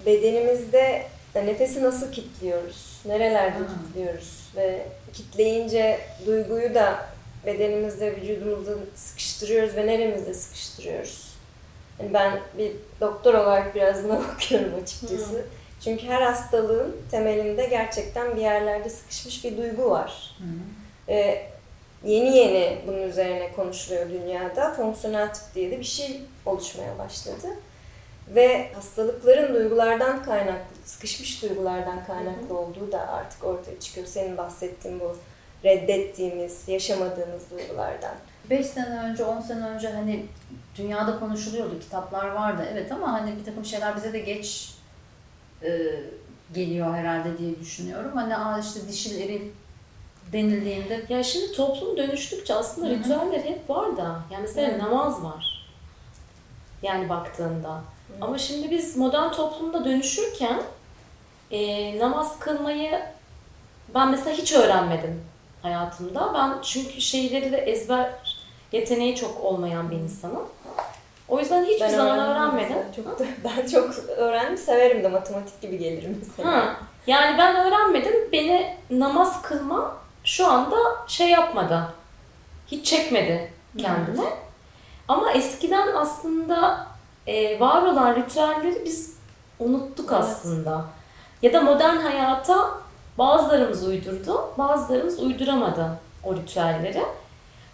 Bedenimizde 0.07 1.07
nefesi 1.35 1.85
nasıl 1.85 2.13
kilitliyoruz? 2.13 3.01
Nerelerde 3.05 3.59
Hmm. 3.59 3.67
kilitliyoruz? 3.67 4.49
Ve 4.57 4.87
kitleyince 5.13 6.01
duyguyu 6.27 6.75
da 6.75 7.07
bedenimizde, 7.47 8.17
vücudumuzda 8.17 8.73
sıkıştırıyoruz 8.95 9.77
ve 9.77 9.87
neremizde 9.87 10.35
sıkıştırıyoruz? 10.35 11.28
Yani 12.01 12.15
ben 12.15 12.41
bir 12.59 12.73
doktor 13.01 13.35
olarak 13.35 13.75
biraz 13.75 14.05
buna 14.05 14.19
bakıyorum 14.33 14.73
açıkçası. 14.83 15.45
Çünkü 15.85 16.07
her 16.07 16.23
hastalığın 16.23 16.97
temelinde 17.11 17.67
gerçekten 17.67 18.37
bir 18.37 18.41
yerlerde 18.41 18.91
sıkışmış 18.91 19.45
bir 19.45 19.57
duygu 19.57 19.91
var. 19.91 20.37
Hı. 20.39 20.45
Ee, 21.13 21.47
yeni 22.05 22.37
yeni 22.37 22.79
bunun 22.87 23.03
üzerine 23.03 23.53
konuşuluyor 23.53 24.11
dünyada. 24.11 24.73
Fonksiyonel 24.73 25.35
tıp 25.35 25.55
diye 25.55 25.71
de 25.71 25.79
bir 25.79 25.85
şey 25.85 26.21
oluşmaya 26.47 26.99
başladı. 26.99 27.49
Ve 28.29 28.73
hastalıkların 28.75 29.55
duygulardan 29.55 30.23
kaynaklı, 30.23 30.77
sıkışmış 30.85 31.43
duygulardan 31.43 32.05
kaynaklı 32.05 32.59
olduğu 32.59 32.93
da 32.93 33.09
artık 33.09 33.45
ortaya 33.45 33.81
çıkıyor. 33.81 34.07
Senin 34.07 34.37
bahsettiğin 34.37 35.01
bu 35.01 35.17
reddettiğimiz, 35.65 36.69
yaşamadığımız 36.69 37.51
duygulardan. 37.51 38.15
5 38.51 38.67
sene 38.67 39.01
önce, 39.01 39.25
10 39.25 39.41
sene 39.41 39.67
önce 39.67 39.89
hani 39.89 40.27
dünyada 40.79 41.21
konuşuluyordu, 41.21 41.81
kitaplar 41.81 42.27
vardı 42.29 42.63
evet 42.73 42.93
ama 42.93 43.13
hani 43.13 43.37
bir 43.39 43.45
takım 43.45 43.65
şeyler 43.65 43.97
bize 43.97 44.13
de 44.13 44.19
geç 44.19 44.75
e, 45.63 45.69
geliyor 46.55 46.95
herhalde 46.95 47.39
diye 47.39 47.61
düşünüyorum. 47.61 48.11
Hani 48.15 48.37
Aa 48.37 48.59
işte 48.59 48.89
dişil 48.89 49.21
eril 49.21 49.43
denildiğinde 50.33 51.05
Ya 51.09 51.23
şimdi 51.23 51.53
toplum 51.53 51.97
dönüştükçe 51.97 52.55
aslında 52.55 52.89
Hı 52.89 52.91
hı. 52.91 52.99
ritüeller 52.99 53.41
hep 53.41 53.71
var 53.71 53.97
da. 53.97 54.21
Yani 54.33 54.43
mesela 54.43 54.75
Hı. 54.75 54.79
namaz 54.79 55.23
var. 55.25 55.69
Yani 56.83 57.09
baktığında. 57.09 57.81
Ama 58.21 58.39
şimdi 58.39 58.71
biz 58.71 58.97
modern 58.97 59.33
toplumda 59.33 59.85
dönüşürken 59.85 60.63
e, 61.51 61.99
namaz 61.99 62.39
kılmayı 62.39 63.01
ben 63.95 64.11
mesela 64.11 64.37
hiç 64.37 64.53
öğrenmedim 64.53 65.25
hayatımda. 65.63 66.35
Ben 66.35 66.63
çünkü 66.63 67.01
şeyleri 67.01 67.53
de 67.53 67.57
ezber 67.57 68.11
yeteneği 68.73 69.17
çok 69.17 69.41
olmayan 69.45 69.91
bir 69.91 69.97
insanım. 69.97 70.43
O 71.29 71.39
yüzden 71.39 71.65
hiçbir 71.65 71.89
zaman 71.89 72.19
öğrendim 72.19 72.31
öğrenmedim. 72.43 72.77
mesela. 72.77 72.93
Çok 72.97 73.19
da, 73.19 73.25
ben 73.45 73.67
çok 73.67 73.99
öğrendim, 74.17 74.57
severim 74.57 75.05
de 75.05 75.09
matematik 75.09 75.61
gibi 75.63 75.79
gelir 75.79 76.07
mesela. 76.21 76.53
Ha, 76.53 76.77
yani 77.07 77.39
ben 77.39 77.57
öğrenmedim. 77.57 78.15
Beni 78.33 78.77
namaz 78.91 79.43
kılma 79.43 79.97
şu 80.25 80.47
anda 80.47 80.77
şey 81.07 81.29
yapmadı. 81.31 81.83
Hiç 82.67 82.87
çekmedi 82.87 83.53
kendine. 83.79 84.25
Ama 85.09 85.33
eskiden 85.33 85.89
aslında 85.95 86.87
e, 87.27 87.61
var 87.61 87.83
olan 87.83 88.15
ritüelleri 88.17 88.85
biz 88.85 89.17
unuttuk 89.59 90.13
Evet. 90.13 90.21
aslında. 90.21 90.85
Ya 91.43 91.53
da 91.53 91.61
modern 91.61 91.97
hayata 91.97 92.71
bazılarımız 93.19 93.87
uydurdu, 93.87 94.51
bazılarımız 94.59 95.19
uyduramadı 95.21 95.91
o 96.25 96.35
ritüelleri. 96.35 97.03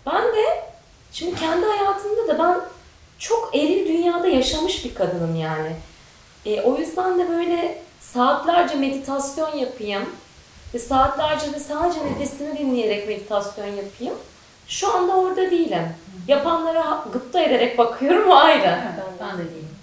Ben 0.06 0.22
de 0.22 0.64
şimdi 1.12 1.34
kendi 1.40 1.66
hayatımda 1.66 2.28
da 2.28 2.38
ben 2.38 2.60
çok 3.18 3.56
eril 3.56 3.88
dünyada 3.88 4.28
yaşamış 4.28 4.84
bir 4.84 4.94
kadınım 4.94 5.36
yani. 5.36 5.72
E, 6.46 6.60
o 6.60 6.76
yüzden 6.76 7.18
de 7.18 7.28
böyle 7.28 7.82
saatlerce 8.00 8.74
meditasyon 8.74 9.56
yapayım 9.56 10.08
ve 10.74 10.78
saatlerce 10.78 11.52
de 11.52 11.60
sadece 11.60 12.00
nefesimi 12.06 12.58
dinleyerek 12.58 13.08
meditasyon 13.08 13.66
yapayım. 13.66 14.14
Şu 14.68 14.94
anda 14.96 15.16
orada 15.16 15.50
değilim. 15.50 15.88
Yapanlara 16.28 17.04
gıpta 17.12 17.40
ederek 17.40 17.78
bakıyorum 17.78 18.32
ayrı. 18.32 18.78
Evet, 18.84 19.04
ben 19.20 19.38
de 19.38 19.42
değilim. 19.50 19.76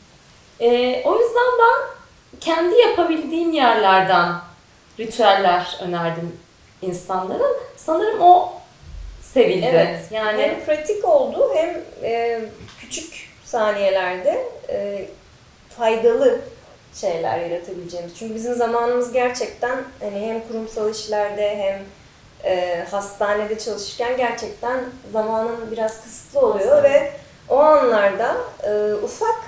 E, 0.60 1.02
o 1.06 1.20
yüzden 1.20 1.52
ben 1.60 1.92
kendi 2.40 2.76
yapabildiğim 2.76 3.52
yerlerden 3.52 4.32
ritüeller 5.00 5.78
önerdim 5.82 6.40
insanlara. 6.82 7.44
Sanırım 7.78 8.22
o 8.22 8.61
sevildi. 9.34 9.70
Evet. 9.72 10.00
Yani 10.12 10.42
Hem 10.42 10.66
pratik 10.66 11.06
oldu 11.06 11.52
hem 11.56 11.82
e, 12.04 12.42
küçük 12.80 13.30
saniyelerde 13.44 14.46
e, 14.70 15.06
faydalı 15.70 16.42
şeyler 16.94 17.40
yaratabileceğimiz. 17.40 18.18
Çünkü 18.20 18.36
bizim 18.36 18.54
zamanımız 18.54 19.12
gerçekten 19.12 19.84
hani 20.00 20.28
hem 20.28 20.48
kurumsal 20.48 20.92
işlerde 20.92 21.58
hem 21.58 21.82
e, 22.44 22.84
hastanede 22.92 23.60
çalışırken 23.60 24.18
gerçekten 24.18 24.80
zamanın 25.14 25.72
biraz 25.72 26.04
kısıtlı 26.04 26.40
oluyor 26.40 26.78
Aslında. 26.78 26.84
ve 26.84 27.12
o 27.50 27.58
anlarda 27.60 28.38
e, 28.64 28.94
ufak 28.94 29.40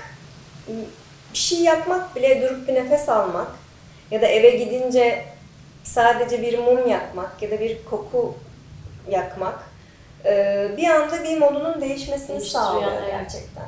bir 1.33 1.37
şey 1.37 1.59
yapmak 1.59 2.15
bile 2.15 2.41
durup 2.41 2.67
bir 2.67 2.73
nefes 2.75 3.09
almak 3.09 3.47
ya 4.11 4.21
da 4.21 4.27
eve 4.27 4.49
gidince 4.49 5.25
sadece 5.83 6.41
bir 6.41 6.59
mum 6.59 6.87
yakmak 6.87 7.41
ya 7.41 7.51
da 7.51 7.59
bir 7.59 7.85
koku 7.85 8.35
yakmak 9.09 9.59
e, 10.25 10.67
bir 10.77 10.89
anda 10.89 11.23
bir 11.23 11.37
modunun 11.37 11.81
değişmesini 11.81 12.41
sağlıyor 12.41 12.91
evet. 12.91 13.11
gerçekten. 13.11 13.65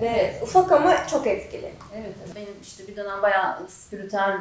Ve 0.00 0.34
ufak 0.42 0.72
ama 0.72 1.06
çok 1.06 1.26
etkili. 1.26 1.72
Evet, 1.96 2.14
benim 2.36 2.54
işte 2.62 2.86
bir 2.88 2.96
dönem 2.96 3.22
bayağı 3.22 3.68
spiritüel 3.68 4.38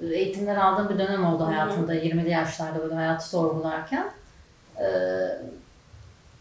eğitimler 0.00 0.56
aldığım 0.56 0.88
bir 0.88 0.98
dönem 0.98 1.26
oldu 1.26 1.46
hayatımda. 1.46 1.94
20'li 1.94 2.30
yaşlarda 2.30 2.82
böyle 2.82 2.94
hayatı 2.94 3.28
sorgularken. 3.28 4.10
Ee, 4.78 4.84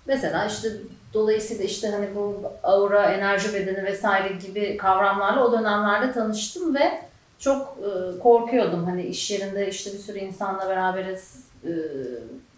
mesela 0.06 0.46
işte 0.46 0.70
dolayısıyla 1.14 1.64
işte 1.64 1.88
hani 1.90 2.16
bu 2.16 2.42
aura, 2.64 3.12
enerji 3.12 3.54
bedeni 3.54 3.84
vesaire 3.84 4.34
gibi 4.34 4.78
kavramlarla 4.78 5.46
o 5.46 5.52
dönemlerde 5.52 6.12
tanıştım 6.12 6.76
ve 6.76 7.02
çok 7.40 7.78
e, 7.78 8.20
korkuyordum. 8.20 8.86
Hani 8.86 9.04
iş 9.04 9.32
yerinde 9.32 9.70
işte 9.70 9.94
bir 9.94 9.98
sürü 9.98 10.20
insanla 10.20 10.70
beraberiz. 10.70 11.44
E, 11.64 11.72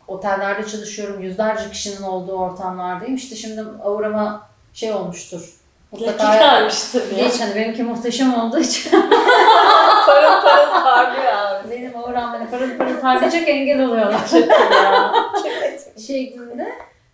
otellerde 0.08 0.68
çalışıyorum. 0.68 1.22
Yüzlerce 1.22 1.70
kişinin 1.72 2.02
olduğu 2.04 2.34
ortamlardayım. 2.34 3.16
İşte 3.16 3.36
şimdi 3.36 3.62
aurama 3.84 4.48
şey 4.74 4.94
olmuştur. 4.94 5.54
Mutlaka 5.92 6.36
gelmiştir. 6.36 7.16
Geç 7.16 7.42
hani 7.42 7.56
benimki 7.56 7.84
muhteşem 7.84 8.34
olduğu 8.34 8.60
için 8.60 8.92
parıl 10.06 10.42
parıl 10.42 10.84
parlıyor 10.84 11.34
abi. 11.34 11.72
benim 11.72 11.98
auram 11.98 12.34
beni 12.34 12.50
parıl 12.50 12.78
parıl 12.78 13.02
parlayacak 13.02 13.50
engel 13.50 13.86
oluyorlar 13.86 14.30
ya. 14.34 15.14
Evet. 15.58 16.00
şeklinde. 16.00 16.72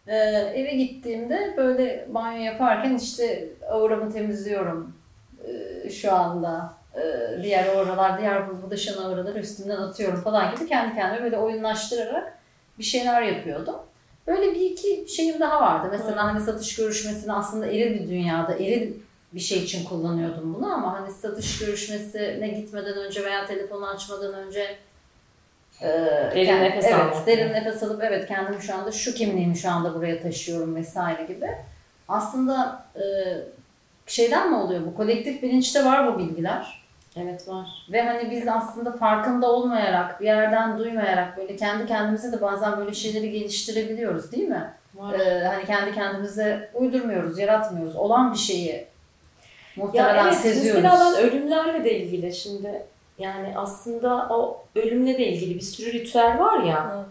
Ee, 0.07 0.15
eve 0.55 0.75
gittiğimde 0.75 1.53
böyle 1.57 2.07
banyo 2.09 2.41
yaparken 2.41 2.95
işte 2.95 3.49
auramı 3.71 4.13
temizliyorum 4.13 4.95
ee, 5.47 5.89
şu 5.89 6.13
anda. 6.15 6.73
Ee, 6.95 7.43
diğer 7.43 7.67
auralar, 7.75 8.19
diğer 8.19 8.63
bu 8.63 8.71
dışın 8.71 9.03
auraları 9.03 9.39
üstünden 9.39 9.77
atıyorum 9.77 10.21
falan 10.21 10.55
gibi 10.55 10.69
kendi 10.69 10.95
kendime 10.95 11.23
böyle 11.23 11.37
oyunlaştırarak 11.37 12.36
bir 12.79 12.83
şeyler 12.83 13.21
yapıyordum. 13.21 13.75
Böyle 14.27 14.55
bir 14.55 14.61
iki 14.61 15.05
şeyim 15.15 15.39
daha 15.39 15.61
vardı. 15.61 15.87
Mesela 15.91 16.23
hani 16.23 16.41
satış 16.41 16.75
görüşmesini 16.75 17.33
aslında 17.33 17.67
eril 17.67 18.03
bir 18.03 18.09
dünyada, 18.09 18.53
eril 18.53 18.93
bir 19.33 19.39
şey 19.39 19.63
için 19.63 19.85
kullanıyordum 19.85 20.53
bunu 20.53 20.73
ama 20.73 20.93
hani 20.93 21.11
satış 21.11 21.59
görüşmesine 21.59 22.47
gitmeden 22.47 22.97
önce 22.97 23.25
veya 23.25 23.45
telefonu 23.45 23.87
açmadan 23.87 24.33
önce 24.33 24.77
e, 25.81 25.87
Derin 26.35 26.47
kend- 26.49 26.61
nefes 26.61 26.85
evet, 26.85 26.95
almak. 26.95 27.27
Derin 27.27 27.53
nefes 27.53 27.83
alıp 27.83 28.03
evet 28.03 28.27
kendimi 28.27 28.61
şu 28.63 28.75
anda 28.75 28.91
şu 28.91 29.13
kimliğimi 29.13 29.57
şu 29.57 29.71
anda 29.71 29.95
buraya 29.95 30.21
taşıyorum 30.21 30.75
vesaire 30.75 31.23
gibi. 31.23 31.49
Aslında 32.07 32.85
e, 32.95 33.03
şeyden 34.07 34.49
mi 34.49 34.55
oluyor 34.55 34.81
bu? 34.85 34.95
Kolektif 34.95 35.43
bilinçte 35.43 35.85
var 35.85 36.13
bu 36.13 36.19
bilgiler. 36.19 36.76
Evet 37.23 37.47
var. 37.47 37.67
Ve 37.91 38.01
hani 38.01 38.31
biz 38.31 38.47
aslında 38.47 38.91
farkında 38.91 39.51
olmayarak, 39.51 40.21
bir 40.21 40.25
yerden 40.25 40.77
duymayarak 40.77 41.37
böyle 41.37 41.55
kendi 41.55 41.85
kendimize 41.85 42.31
de 42.31 42.41
bazen 42.41 42.77
böyle 42.77 42.93
şeyleri 42.93 43.31
geliştirebiliyoruz 43.31 44.31
değil 44.31 44.47
mi? 44.47 44.73
Var. 44.95 45.19
Ee, 45.19 45.43
hani 45.47 45.65
kendi 45.65 45.93
kendimize 45.93 46.69
uydurmuyoruz, 46.73 47.39
yaratmıyoruz. 47.39 47.95
Olan 47.95 48.33
bir 48.33 48.37
şeyi 48.37 48.69
Ya 48.71 48.85
muhtemelen 49.75 50.25
evet, 50.25 50.35
seziyoruz. 50.35 50.83
mesela 50.83 51.13
ben 51.17 51.23
ölümlerle 51.23 51.83
de 51.83 51.99
ilgili 51.99 52.33
şimdi 52.35 52.83
yani 53.19 53.53
aslında 53.57 54.27
o 54.29 54.65
ölümle 54.75 55.17
de 55.17 55.27
ilgili 55.27 55.55
bir 55.55 55.61
sürü 55.61 55.93
ritüel 55.93 56.39
var 56.39 56.63
ya. 56.63 56.93
Evet. 56.95 57.05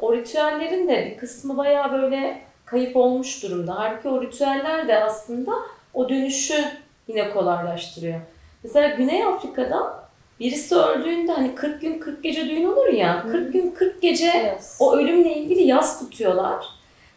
O 0.00 0.16
ritüellerin 0.16 0.88
de 0.88 1.10
bir 1.10 1.16
kısmı 1.16 1.56
bayağı 1.56 1.92
böyle 1.92 2.40
kayıp 2.64 2.96
olmuş 2.96 3.42
durumda. 3.42 3.74
Halbuki 3.78 4.08
o 4.08 4.22
ritüeller 4.22 4.88
de 4.88 5.04
aslında 5.04 5.52
o 5.94 6.08
dönüşü 6.08 6.64
yine 7.08 7.30
kolaylaştırıyor. 7.30 8.20
Mesela 8.64 8.88
Güney 8.88 9.24
Afrika'da 9.24 10.08
birisi 10.40 10.74
öldüğünde 10.74 11.32
hani 11.32 11.54
40 11.54 11.80
gün 11.80 11.98
40 11.98 12.22
gece 12.22 12.48
düğün 12.48 12.64
olur 12.64 12.88
ya. 12.88 13.26
40 13.32 13.52
gün 13.52 13.70
40 13.70 14.02
gece 14.02 14.58
o 14.80 14.96
ölümle 14.96 15.34
ilgili 15.34 15.62
yas 15.62 16.00
tutuyorlar. 16.00 16.66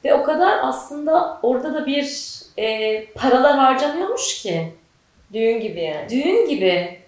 Ve 0.06 0.14
o 0.14 0.24
kadar 0.24 0.60
aslında 0.62 1.40
orada 1.44 1.74
da 1.74 1.86
bir 1.86 2.32
e, 2.58 3.06
paralar 3.06 3.58
harcanıyormuş 3.58 4.42
ki. 4.42 4.74
Düğün 5.34 5.62
gibi 5.62 5.82
yani. 5.82 6.10
Düğün 6.10 6.50
gibi. 6.50 7.02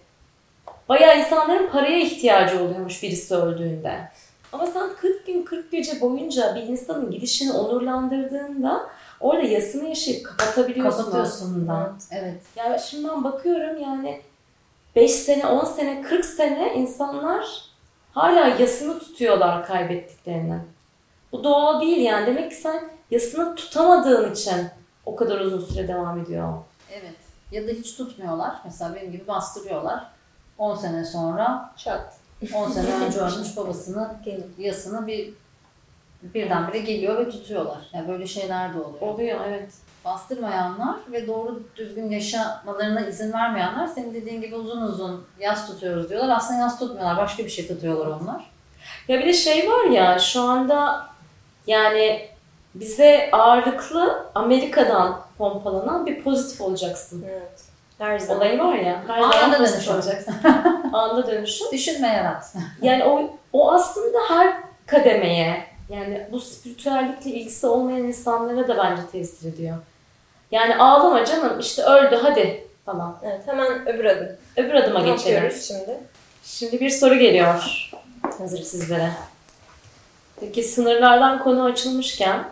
Bayağı 0.90 1.20
insanların 1.20 1.70
paraya 1.70 2.00
ihtiyacı 2.00 2.64
oluyormuş 2.64 3.04
birisi 3.04 3.36
öldüğünde. 3.36 4.00
Ama 4.54 4.66
sen 4.66 4.90
40 5.02 5.28
gün 5.28 5.44
40 5.44 5.72
gece 5.72 6.02
boyunca 6.02 6.56
bir 6.56 6.62
insanın 6.62 7.12
gidişini 7.12 7.52
onurlandırdığında 7.52 8.90
orada 9.24 9.44
yasını 9.44 9.90
yaşayıp 9.90 10.26
kapatabiliyorsun 10.26 10.98
Kapatıyorsun. 10.98 11.46
aslında. 11.46 11.94
Evet. 12.12 12.42
Yani 12.56 12.80
şimdi 12.80 13.08
ben 13.10 13.24
bakıyorum 13.24 13.82
yani 13.82 14.22
5 14.96 15.12
sene, 15.12 15.48
10 15.48 15.66
sene, 15.66 16.02
40 16.02 16.26
sene 16.26 16.74
insanlar 16.76 17.46
hala 18.12 18.48
yasını 18.48 19.00
tutuyorlar 19.00 19.66
kaybettiklerinin. 19.68 20.62
Bu 21.32 21.44
doğal 21.44 21.82
değil 21.82 21.98
yani. 21.98 22.26
Demek 22.28 22.52
ki 22.52 22.58
sen 22.58 22.90
yasını 23.12 23.56
tutamadığın 23.56 24.32
için 24.32 24.68
o 25.06 25.16
kadar 25.16 25.40
uzun 25.40 25.66
süre 25.66 25.88
devam 25.88 26.20
ediyor. 26.20 26.54
Evet. 26.92 27.16
Ya 27.52 27.68
da 27.68 27.72
hiç 27.72 27.96
tutmuyorlar. 27.98 28.56
Mesela 28.66 28.96
benim 28.96 29.12
gibi 29.12 29.28
bastırıyorlar. 29.28 30.08
10 30.58 30.76
sene 30.76 31.06
sonra 31.06 31.74
Çat. 31.78 32.18
10 32.56 32.70
sene 32.70 32.94
önce 33.06 33.20
ölmüş 33.22 33.58
babasının 33.58 34.08
yasını 34.58 35.08
bir 35.08 35.34
birdenbire 36.24 36.80
geliyor 36.80 37.18
ve 37.26 37.30
tutuyorlar. 37.30 37.78
Yani 37.94 38.08
böyle 38.08 38.28
şeyler 38.28 38.74
de 38.74 38.80
oluyor. 38.80 39.02
Oluyor 39.02 39.40
evet. 39.48 39.70
Bastırmayanlar 40.06 40.96
ve 41.12 41.28
doğru 41.28 41.64
düzgün 41.76 42.10
yaşamalarına 42.12 43.02
izin 43.02 43.34
vermeyenler 43.34 43.88
senin 43.88 44.14
dediğin 44.14 44.42
gibi 44.42 44.56
uzun 44.56 44.82
uzun 44.82 45.26
yas 45.40 45.68
tutuyoruz 45.68 46.10
diyorlar. 46.10 46.38
Aslında 46.38 46.60
yas 46.60 46.80
tutmuyorlar. 46.80 47.18
Başka 47.18 47.46
bir 47.46 47.50
şey 47.50 47.68
tutuyorlar 47.68 48.06
onlar. 48.06 48.52
Ya 49.08 49.20
bir 49.20 49.26
de 49.26 49.34
şey 49.34 49.70
var 49.72 49.86
ya 49.86 50.20
şu 50.20 50.42
anda 50.42 51.06
yani 51.68 52.30
bize 52.76 53.30
ağırlıklı 53.32 54.26
Amerika'dan 54.36 55.22
pompalanan 55.38 56.06
bir 56.06 56.24
pozitif 56.24 56.62
olacaksın. 56.62 57.26
Evet. 57.30 57.64
Her 57.98 58.20
zaman. 58.20 58.38
Olayı 58.38 58.60
var 58.60 58.76
ya. 58.76 59.04
Her 59.08 59.18
Anında 59.22 59.32
zaman 59.42 59.58
pozitif 59.58 59.88
dönüşüm. 59.88 59.96
olacaksın. 59.96 60.36
Anında 60.94 61.28
dönüşüm. 61.28 61.68
Düşünme 61.72 62.08
yarat. 62.08 62.54
Yani 62.82 63.04
o, 63.04 63.38
o 63.54 63.72
aslında 63.72 64.18
her 64.28 64.54
kademeye 64.86 65.73
yani 65.90 66.28
bu 66.32 66.40
spiritüellikle 66.40 67.32
ilgisi 67.32 67.68
olmayan 67.68 68.04
insanlara 68.08 68.68
da 68.68 68.78
bence 68.78 69.02
tesir 69.12 69.54
ediyor. 69.54 69.78
Yani 70.52 70.76
ağlama 70.76 71.26
canım 71.26 71.60
işte 71.60 71.84
öldü 71.84 72.16
hadi 72.22 72.68
falan. 72.86 73.18
Evet, 73.24 73.42
hemen 73.46 73.88
öbür 73.88 74.06
adım. 74.06 74.28
Öbür 74.58 74.74
adıma 74.74 75.00
Ne 75.02 75.12
geçelim. 75.12 75.34
yapıyoruz 75.34 75.68
şimdi? 75.68 75.98
Şimdi 76.44 76.80
bir 76.80 76.90
soru 76.90 77.16
geliyor 77.16 77.64
hazır 78.38 78.62
sizlere. 78.64 79.12
Peki 80.40 80.64
sınırlardan 80.64 81.44
konu 81.44 81.64
açılmışken 81.64 82.44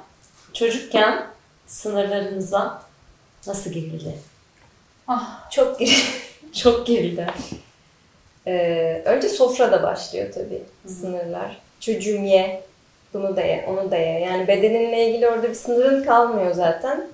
çocukken 0.53 1.25
sınırlarınıza 1.67 2.81
nasıl 3.47 3.69
girildi? 3.71 4.15
Ah, 5.07 5.51
Çok 5.51 5.79
gir. 5.79 6.21
Çok 6.53 6.87
gerildi. 6.87 7.27
Ee, 8.47 9.01
önce 9.05 9.29
sofrada 9.29 9.83
başlıyor 9.83 10.31
tabii 10.33 10.63
sınırlar. 10.87 11.61
Çocuğum 11.79 12.23
ye, 12.23 12.63
bunu 13.13 13.35
da 13.35 13.41
ye, 13.41 13.65
onu 13.69 13.91
da 13.91 13.97
ye. 13.97 14.19
Yani 14.19 14.47
bedeninle 14.47 15.07
ilgili 15.07 15.27
orada 15.27 15.49
bir 15.49 15.53
sınırın 15.53 16.03
kalmıyor 16.03 16.53
zaten. 16.53 17.07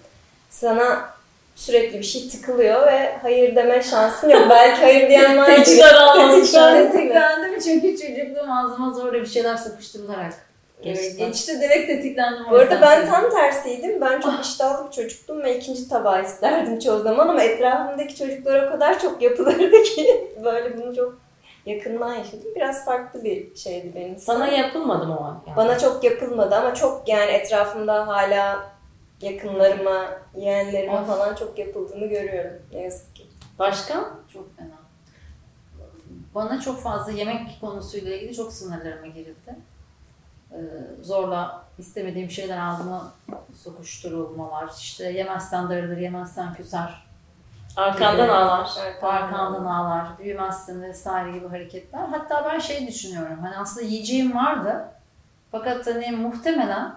Sana 0.49 1.09
sürekli 1.55 1.99
bir 1.99 2.03
şey 2.03 2.29
tıkılıyor 2.29 2.87
ve 2.87 3.17
hayır 3.21 3.55
deme 3.55 3.83
şansın 3.83 4.29
yok. 4.29 4.47
Belki 4.49 4.81
hayır 4.81 5.09
diyen 5.09 5.37
var. 5.37 5.45
Tetikler 5.55 5.93
almış. 5.93 6.51
Tetikler. 6.51 6.91
tetiklendim 6.91 7.59
çünkü 7.59 7.97
çocukluğum 7.97 8.51
ağzıma 8.51 8.93
zorla 8.93 9.13
bir 9.13 9.25
şeyler 9.25 9.57
sıkıştırılarak 9.57 10.33
Geçti. 10.81 11.17
geçti. 11.17 11.61
Direkt 11.61 11.87
tetiklendim. 11.87 12.45
Bu 12.51 12.55
arada 12.55 12.81
ben 12.81 13.07
tam 13.07 13.29
tersiydim. 13.29 14.01
Ben 14.01 14.21
çok 14.21 14.33
iştahlı 14.45 14.87
bir 14.87 14.91
çocuktum 14.91 15.43
ve 15.43 15.57
ikinci 15.57 15.89
tabağı 15.89 16.23
isterdim 16.23 16.79
çoğu 16.79 16.99
zaman 16.99 17.27
ama 17.27 17.43
etrafımdaki 17.43 18.15
çocuklar 18.15 18.67
o 18.67 18.71
kadar 18.71 18.99
çok 18.99 19.21
yapılırdı 19.21 19.83
ki 19.83 20.31
böyle 20.43 20.77
bunu 20.77 20.95
çok 20.95 21.26
yakından 21.67 22.13
yaşadım. 22.13 22.49
Biraz 22.55 22.85
farklı 22.85 23.23
bir 23.23 23.55
şeydi 23.55 23.91
benim. 23.95 24.17
Sana 24.17 24.47
yapılmadı 24.47 25.07
mı 25.07 25.19
o? 25.19 25.47
Yani? 25.47 25.57
Bana 25.57 25.79
çok 25.79 26.03
yapılmadı 26.03 26.55
ama 26.55 26.73
çok 26.75 27.07
yani 27.07 27.31
etrafımda 27.31 28.07
hala 28.07 28.71
yakınlarıma, 29.21 30.05
yeğenlerime 30.35 30.99
Of. 30.99 31.07
falan 31.07 31.35
çok 31.35 31.59
yapıldığını 31.59 32.05
görüyorum 32.05 32.61
ne 32.73 32.81
yazık 32.81 33.15
ki. 33.15 33.27
Başka? 33.59 34.09
Çok 34.33 34.57
fena. 34.57 34.69
Bana 36.35 36.61
çok 36.61 36.81
fazla 36.81 37.11
yemek 37.11 37.57
konusuyla 37.61 38.15
ilgili 38.15 38.35
çok 38.35 38.53
sınırlarıma 38.53 39.07
girildi. 39.07 39.55
Ee, 40.51 40.57
zorla 41.01 41.65
istemediğim 41.77 42.29
şeyler 42.29 42.57
ağzıma 42.57 43.13
sokuşturulmalar. 43.63 44.69
İşte 44.77 45.11
yemezsen 45.11 45.69
darılır, 45.69 45.97
yemezsen 45.97 46.53
küser. 46.53 47.06
Arkandan 47.77 48.29
ağlar. 48.29 48.69
Arkandan 49.01 49.65
ağlar, 49.65 50.07
büyümezsin 50.19 50.81
vesaire 50.81 51.31
gibi 51.31 51.47
hareketler. 51.47 51.99
Hatta 51.99 52.45
ben 52.53 52.59
şey 52.59 52.87
düşünüyorum. 52.87 53.37
Hani 53.41 53.57
aslında 53.57 53.85
yiyeceğim 53.87 54.35
vardı. 54.35 54.85
Fakat 55.51 55.87
hani 55.87 56.11
muhtemelen 56.11 56.93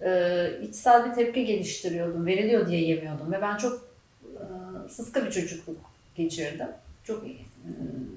e, 0.00 0.50
içsel 0.62 1.04
bir 1.10 1.14
tepki 1.14 1.44
geliştiriyordum. 1.44 2.26
Veriliyor 2.26 2.66
diye 2.68 2.80
yemiyordum. 2.86 3.32
Ve 3.32 3.42
ben 3.42 3.56
çok 3.56 3.80
e, 4.24 4.44
sıska 4.88 5.24
bir 5.24 5.30
çocukluk 5.30 5.76
geçirdim. 6.14 6.68
Çok 7.04 7.24
e, 7.24 7.30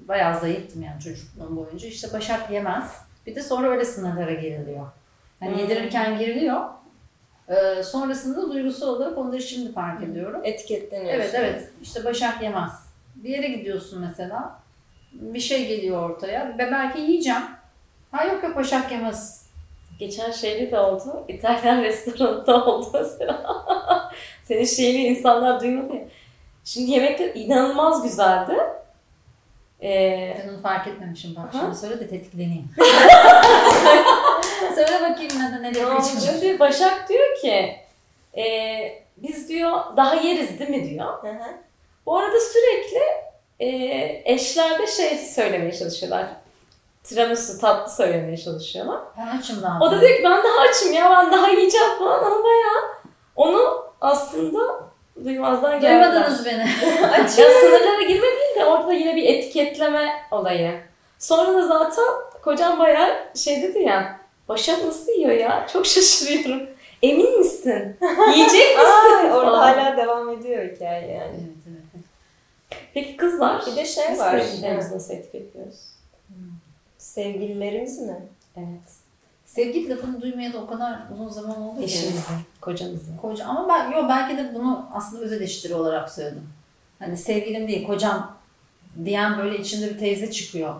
bayağı 0.08 0.40
zayıftım 0.40 0.82
yani 0.82 1.00
çocukluğum 1.00 1.56
boyunca. 1.56 1.88
İşte 1.88 2.12
Başak 2.12 2.50
yemez. 2.50 2.96
Bir 3.26 3.34
de 3.34 3.42
sonra 3.42 3.68
öyle 3.68 3.84
sınırlara 3.84 4.32
giriliyor. 4.32 4.86
Hani 5.40 5.50
Hmm. 5.52 5.58
yedirirken 5.58 6.18
giriliyor. 6.18 6.60
E, 7.50 7.82
sonrasında 7.82 8.52
duygusal 8.52 8.88
olarak 8.88 9.18
onları 9.18 9.42
şimdi 9.42 9.72
fark 9.72 10.02
ediyorum. 10.02 10.40
Etiketleniyor. 10.44 11.14
Evet 11.14 11.30
evet 11.34 11.68
işte 11.82 12.04
Başak 12.04 12.42
yemez. 12.42 12.72
Bir 13.14 13.28
yere 13.28 13.48
gidiyorsun 13.48 14.00
mesela. 14.00 14.60
Bir 15.12 15.40
şey 15.40 15.66
geliyor 15.68 16.10
ortaya 16.10 16.54
ve 16.58 16.70
belki 16.72 17.00
yiyeceğim. 17.00 17.42
Ha 18.10 18.24
yok 18.24 18.42
yok 18.42 18.56
Başak 18.56 18.92
yemez. 18.92 19.46
Geçen 19.98 20.30
şeyde 20.30 20.70
de 20.70 20.78
oldu. 20.78 21.24
İtalyan 21.28 21.82
restoranında 21.82 22.64
oldu 22.64 22.88
mesela. 22.94 23.62
Senin 24.44 24.64
şeyini 24.64 25.06
insanlar 25.08 25.60
duymadı 25.60 25.94
ya. 25.94 26.02
Şimdi 26.64 26.90
yemekler 26.90 27.34
inanılmaz 27.34 28.02
güzeldi. 28.02 28.56
Ee, 29.82 30.36
Ben 30.44 30.48
onu 30.54 30.62
fark 30.62 30.86
etmemişim 30.86 31.36
bak. 31.36 31.52
Şimdi 31.52 31.76
söyle 31.76 32.00
de 32.00 32.08
tetikleneyim. 32.08 32.68
söyle 34.68 35.00
bakayım 35.10 35.32
neden 35.36 35.62
nereye 35.62 35.84
Ne 35.84 35.88
kaçacağım. 35.96 36.38
şimdi 36.40 36.58
Başak 36.58 37.08
diyor 37.08 37.36
ki 37.40 37.76
e, 38.36 38.44
biz 39.16 39.48
diyor 39.48 39.80
daha 39.96 40.14
yeriz 40.14 40.58
değil 40.58 40.70
mi 40.70 40.90
diyor. 40.90 41.06
Hı 41.22 41.28
hı. 41.28 41.50
Bu 42.06 42.18
arada 42.18 42.36
sürekli 42.40 43.00
e, 43.60 43.66
eşler 44.24 44.78
de 44.78 44.86
şey 44.86 45.18
söylemeye 45.18 45.72
çalışıyorlar. 45.72 46.26
Tiramisu 47.04 47.60
tatlı 47.60 47.92
söylemeye 47.92 48.36
çalışıyorlar. 48.36 49.00
Ben 49.18 49.38
açım 49.38 49.62
daha. 49.62 49.80
O 49.80 49.90
da 49.90 50.00
diyor 50.00 50.16
ki 50.16 50.24
ben 50.24 50.30
daha 50.44 50.60
açım 50.70 50.92
ya 50.92 51.10
ben 51.10 51.32
daha 51.32 51.48
yiyeceğim 51.48 51.98
falan 51.98 52.18
ama 52.24 52.44
bayağı 52.44 52.90
onu 53.36 53.84
aslında 54.00 54.60
duymazdan 55.24 55.80
geldiler. 55.80 56.12
Duymadınız 56.12 56.46
beni. 56.46 56.58
Ya 57.18 57.28
sınırlara 57.28 58.02
girme 58.02 58.26
değil 58.26 58.56
de 58.56 58.64
orada 58.64 58.92
yine 58.92 59.16
bir 59.16 59.24
etiketleme 59.34 60.12
olayı. 60.30 60.80
Sonra 61.18 61.54
da 61.54 61.66
zaten 61.66 62.04
kocam 62.42 62.78
bayağı 62.78 63.16
şey 63.36 63.62
dedi 63.62 63.78
ya 63.78 64.19
Başak 64.50 64.84
nasıl 64.84 65.12
yiyor 65.12 65.30
ya? 65.30 65.66
Çok 65.72 65.86
şaşırıyorum. 65.86 66.68
Emin 67.02 67.38
misin? 67.38 67.96
Yiyecek 68.34 68.76
misin? 68.76 69.28
Aa, 69.30 69.36
orada 69.36 69.50
falan. 69.50 69.58
hala 69.58 69.96
devam 69.96 70.30
ediyor 70.30 70.74
hikaye 70.74 71.06
yani. 71.12 71.36
evet, 71.36 71.84
evet. 71.94 72.04
Peki 72.94 73.16
kızlar? 73.16 73.62
Bir 73.66 73.76
de 73.76 73.84
şey 73.86 74.04
Biz 74.12 74.18
var. 74.18 74.40
sevgililerimizi 74.40 74.94
nasıl 74.94 75.14
etiketliyoruz? 75.14 75.76
Sevgililerimiz 76.98 77.98
mi? 77.98 78.16
Evet. 78.56 78.90
Sevgi 79.46 79.88
lafını 79.88 80.20
duymaya 80.22 80.52
da 80.52 80.58
o 80.58 80.66
kadar 80.66 80.98
uzun 81.14 81.28
zaman 81.28 81.62
oldu 81.62 81.78
ki. 81.78 81.84
Eşimizi, 81.84 82.20
kocamızı. 82.60 83.16
Koca 83.22 83.46
ama 83.46 83.68
ben 83.68 83.90
yo 83.90 84.08
belki 84.08 84.36
de 84.36 84.54
bunu 84.54 84.86
aslında 84.94 85.22
öz 85.22 85.32
eleştiri 85.32 85.74
olarak 85.74 86.10
söyledim. 86.10 86.48
Hani 86.98 87.16
sevgilim 87.16 87.68
değil 87.68 87.86
kocam 87.86 88.36
diyen 89.04 89.38
böyle 89.38 89.58
içinde 89.58 89.90
bir 89.94 89.98
teyze 89.98 90.30
çıkıyor. 90.30 90.74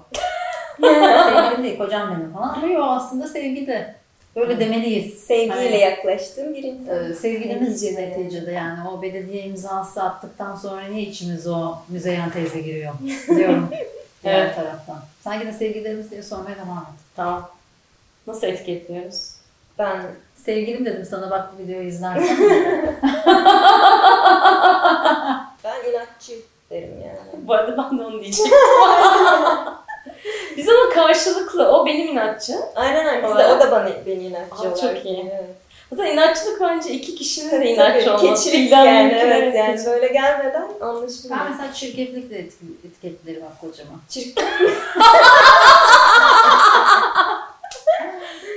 Sevgilim 0.80 1.64
değil 1.64 1.78
kocam 1.78 2.10
benim 2.16 2.32
falan. 2.32 2.54
Ama 2.54 2.66
yo 2.66 2.82
aslında 2.82 3.28
sevgi 3.28 3.66
de 3.66 3.94
böyle 4.36 4.60
demeliyiz. 4.60 5.14
Sevgiyle 5.14 5.54
Aynen. 5.54 5.78
yaklaştığım 5.78 6.54
bir 6.54 6.62
insan. 6.62 7.10
Ee, 7.10 7.14
sevgilimiz 7.14 7.82
Neticede. 7.82 8.52
yani 8.52 8.88
o 8.88 9.02
belediye 9.02 9.42
imzası 9.42 10.02
attıktan 10.02 10.56
sonra 10.56 10.82
niye 10.82 11.02
içimize 11.02 11.50
o 11.50 11.78
müzeyen 11.88 12.30
teyze 12.30 12.60
giriyor 12.60 12.94
diyorum. 13.36 13.68
diğer 14.24 14.40
Evet. 14.44 14.56
taraftan. 14.56 14.98
Sen 15.20 15.40
yine 15.40 15.52
sevgililerimiz 15.52 16.10
diye 16.10 16.22
sormaya 16.22 16.56
devam 16.56 16.78
et. 16.78 17.00
Tamam. 17.16 17.50
Nasıl 18.26 18.46
etiketliyoruz? 18.46 19.30
Ben 19.78 20.02
Sevgilim 20.44 20.84
dedim 20.86 21.04
sana 21.10 21.30
bak 21.30 21.50
bu 21.58 21.62
videoyu 21.62 21.88
izlersen. 21.88 22.36
ben 25.64 25.90
inatçı 25.90 26.32
derim 26.70 26.94
yani. 27.06 27.18
Bu 27.46 27.54
arada 27.54 27.76
ben 27.78 27.98
de 27.98 28.02
onu 28.02 28.20
diyecektim. 28.20 28.52
Biz 30.56 30.68
ama 30.68 30.88
karşılıklı. 30.94 31.68
O 31.72 31.86
benim 31.86 32.08
inatçı. 32.08 32.56
Aynen 32.76 33.06
aynen. 33.06 33.30
Biz 33.30 33.38
de, 33.38 33.46
o 33.46 33.60
da 33.60 33.70
bana 33.70 33.90
beni 34.06 34.22
inatçı 34.26 34.68
Aa, 34.68 34.76
çok 34.94 35.04
iyi. 35.06 35.30
Evet. 35.32 35.44
Zaten 35.90 36.12
inatçılık 36.12 36.60
bence 36.60 36.90
iki 36.90 37.14
kişinin 37.14 37.50
de 37.50 37.56
Tabii, 37.56 37.68
inatçı 37.68 38.04
tabii. 38.06 38.24
olması. 38.26 38.44
Keçilik 38.50 38.72
yani 38.72 39.12
evet 39.20 39.54
yani 39.56 39.72
keçilik. 39.72 39.86
böyle 39.92 40.08
gelmeden 40.08 40.68
anlaşılmıyor. 40.80 41.40
ben 41.40 41.50
mesela 41.50 41.72
çirkeflikle 41.72 42.36
etik- 42.38 42.86
etiketlerim 42.86 43.42
bak 43.42 43.60
kocama. 43.60 43.92
Çirkin. 44.08 44.44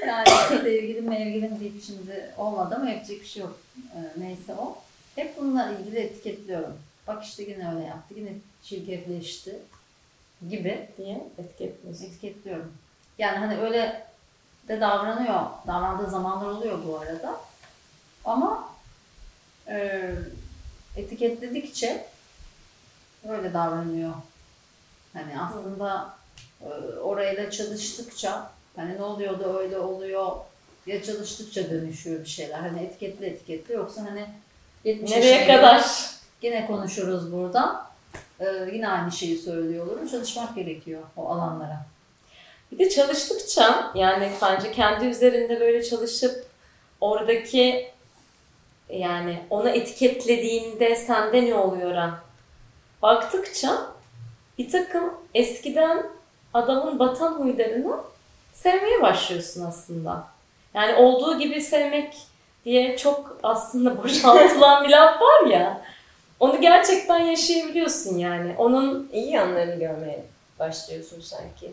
Yani 0.08 0.28
sevgilim 0.64 1.10
mevgilim 1.10 1.60
deyip 1.60 1.84
şimdi 1.86 2.32
olmadı 2.38 2.76
ama 2.82 2.90
yapacak 2.90 3.22
bir 3.22 3.26
şey 3.26 3.42
yok. 3.44 3.58
Ee, 3.78 4.00
neyse 4.22 4.54
o. 4.62 4.76
Hep 5.16 5.38
bununla 5.38 5.70
ilgili 5.80 6.00
etiketliyorum. 6.00 6.74
Bak 7.08 7.24
işte 7.24 7.44
yine 7.44 7.72
öyle 7.76 7.86
yaptı. 7.88 8.14
Yine 8.16 8.30
çirkefleşti 8.64 9.56
gibi 10.50 10.90
diye 10.98 11.28
etiketliyorsun. 11.38 12.06
etiketliyorum. 12.06 12.74
Yani 13.18 13.38
hani 13.38 13.58
öyle 13.58 14.08
de 14.68 14.82
davranıyor. 14.82 15.42
Davrandığı 15.68 16.10
zamanlar 16.10 16.50
oluyor 16.50 16.80
bu 16.88 17.00
arada. 17.00 17.40
Ama 18.26 18.70
e, 19.68 20.10
etiketledikçe 20.98 22.06
öyle 23.30 23.54
davranıyor. 23.54 24.14
Hani 25.14 25.42
aslında 25.42 26.14
e, 26.62 26.68
orayla 27.00 27.52
çalıştıkça 27.52 28.52
hani 28.76 28.96
ne 28.96 29.04
oluyor 29.04 29.40
da 29.40 29.60
öyle 29.60 29.78
oluyor 29.78 30.36
ya 30.86 31.04
çalıştıkça 31.04 31.70
dönüşüyor 31.70 32.20
bir 32.20 32.30
şeyler. 32.30 32.60
Hani 32.60 32.80
etiketli 32.80 33.26
etiketli 33.26 33.74
yoksa 33.74 34.06
hani 34.06 34.26
70 34.84 35.12
Nereye 35.12 35.48
kadar? 35.48 36.10
Yine 36.42 36.68
konuşuruz 36.68 37.32
burada. 37.32 37.93
E, 38.44 38.76
yine 38.76 38.88
aynı 38.90 39.12
şeyi 39.12 39.38
söylüyor 39.38 39.88
olurum. 39.88 40.08
Çalışmak 40.08 40.56
gerekiyor 40.56 41.02
o 41.18 41.30
alanlara. 41.30 41.86
Bir 42.72 42.80
de 42.80 42.90
çalıştıkça 42.90 43.92
yani 43.96 44.32
bence 44.42 44.72
kendi 44.72 45.06
üzerinde 45.06 45.60
böyle 45.60 45.84
çalışıp 45.84 46.46
oradaki 47.02 47.92
yani 48.90 49.40
ona 49.50 49.70
etiketlediğinde 49.70 50.96
sende 50.96 51.46
ne 51.46 51.56
oluyor 51.56 51.96
ha? 51.96 52.20
Baktıkça 53.02 53.94
bir 54.58 54.70
takım 54.70 55.14
eskiden 55.34 56.06
adamın 56.54 57.00
batan 57.00 57.34
huylarını 57.34 57.98
sevmeye 58.54 59.02
başlıyorsun 59.02 59.66
aslında. 59.66 60.28
Yani 60.74 60.96
olduğu 60.96 61.40
gibi 61.40 61.62
sevmek 61.62 62.18
diye 62.66 62.98
çok 62.98 63.38
aslında 63.44 63.98
boşaltılan 64.04 64.84
bir 64.84 64.90
laf 64.90 65.22
var 65.22 65.46
ya. 65.46 65.82
Onu 66.44 66.62
gerçekten 66.62 67.20
yaşayabiliyorsun 67.20 68.18
yani. 68.18 68.56
Onun 68.58 69.10
İyi 69.14 69.32
yanlarını 69.32 69.76
görmeye 69.76 70.24
başlıyorsun 70.60 71.22
sanki. 71.22 71.72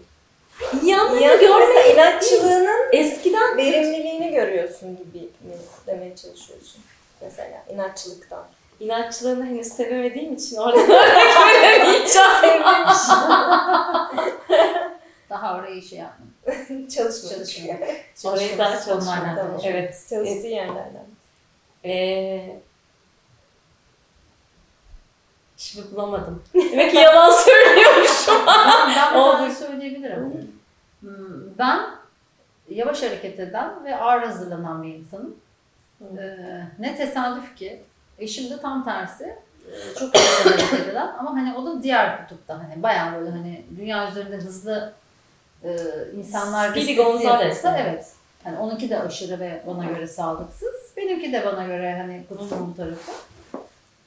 iyi 0.83 0.91
yanlarını 0.91 1.21
Yani 1.23 1.49
mesela 1.59 1.87
inatçılığının 1.87 2.93
eskiden 2.93 3.57
verimliliğini 3.57 4.31
görüyorsun 4.31 4.97
gibi 4.97 5.19
mi 5.19 5.57
demeye 5.87 6.17
çalışıyorsun. 6.17 6.83
Mesela 7.21 7.65
inatçılıktan. 7.71 8.45
İnatçılığını 8.81 9.47
henüz 9.47 9.67
sevemediğim 9.69 10.35
için 10.35 10.57
orada 10.57 10.81
örnek 10.83 11.37
veremeyeceğim. 11.63 12.63
Daha 15.31 15.59
orayı 15.59 15.83
şey 15.83 15.99
yapmadım. 15.99 16.89
Çalışmadık. 16.89 17.37
Çalışmıyor. 17.37 17.79
Orayı 18.25 18.59
daha 18.59 18.85
konuşuyoruz. 19.35 19.63
Evet. 19.65 20.07
Çalıştığı 20.11 20.47
yerlerden. 20.47 21.07
Ee, 21.85 22.57
şimdi 25.61 25.91
bulamadım. 25.95 26.43
Demek 26.55 26.91
ki 26.91 26.97
yalan 26.99 27.31
söylüyormuşum. 27.33 28.35
ben 28.47 28.91
bir 28.91 28.95
tane 29.13 29.55
söyleyebilirim. 29.55 30.53
Hmm, 31.01 31.59
Ben 31.59 31.81
yavaş 32.69 33.03
hareket 33.03 33.41
eden 33.41 33.85
ve 33.85 33.97
ağır 33.97 34.23
hazırlanan 34.23 34.83
bir 34.83 34.95
insanım. 34.95 35.35
Ee, 36.19 36.37
ne 36.79 36.97
tesadüf 36.97 37.57
ki 37.57 37.83
eşim 38.19 38.51
de 38.51 38.61
tam 38.61 38.85
tersi. 38.85 39.25
Ee, 39.71 39.95
Çok 39.99 40.15
hızlı 40.17 40.51
hareket 40.51 40.89
eden 40.89 41.11
ama 41.19 41.31
hani 41.31 41.55
o 41.59 41.67
da 41.67 41.83
diğer 41.83 42.23
kutupta 42.23 42.55
hani 42.55 42.83
bayağı 42.83 43.19
böyle 43.21 43.31
hani 43.31 43.65
dünya 43.77 44.11
üzerinde 44.11 44.37
hızlı 44.37 44.93
e, 45.65 45.77
insanlar 46.17 46.71
Speedy 46.71 46.97
Gonzales 46.97 47.65
yani. 47.65 47.79
evet. 47.81 48.13
Hani 48.45 48.59
onunki 48.59 48.91
de 48.91 48.99
aşırı 49.01 49.41
ve 49.41 49.63
bana 49.67 49.85
göre 49.85 50.07
sağlıksız. 50.07 50.75
Benimki 50.97 51.33
de 51.33 51.47
bana 51.47 51.67
göre 51.67 51.97
hani 51.99 52.25
kutubun 52.29 52.73
tarafı. 52.73 53.13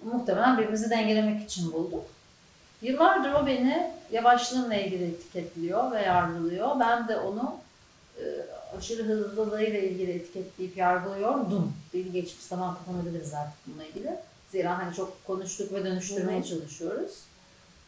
Muhtemelen 0.05 0.57
birbirimizi 0.57 0.89
dengelemek 0.89 1.43
için 1.49 1.73
bulduk. 1.73 2.05
Yıllardır 2.81 3.33
o 3.33 3.45
beni 3.47 3.91
yavaşlığımla 4.11 4.75
ilgili 4.75 5.03
etiketliyor 5.03 5.91
ve 5.91 6.01
yargılıyor. 6.01 6.79
Ben 6.79 7.07
de 7.07 7.17
onu 7.17 7.55
e, 8.17 8.23
aşırı 8.77 9.03
hızlılığıyla 9.03 9.79
ilgili 9.79 10.11
etiketleyip 10.11 10.77
yargılıyordum. 10.77 11.73
Dil 11.93 12.13
geçmiş 12.13 12.45
zaman 12.45 12.75
kapanabiliriz 12.75 13.33
artık 13.33 13.57
bununla 13.67 13.85
ilgili. 13.85 14.15
Zira 14.49 14.77
hani 14.77 14.95
çok 14.95 15.25
konuştuk 15.27 15.73
ve 15.73 15.85
dönüştürmeye 15.85 16.39
Hı 16.39 16.43
hı. 16.43 16.47
çalışıyoruz. 16.47 17.19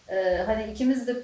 E, 0.07 0.43
hani 0.45 0.71
ikimiz 0.71 1.07
de 1.07 1.23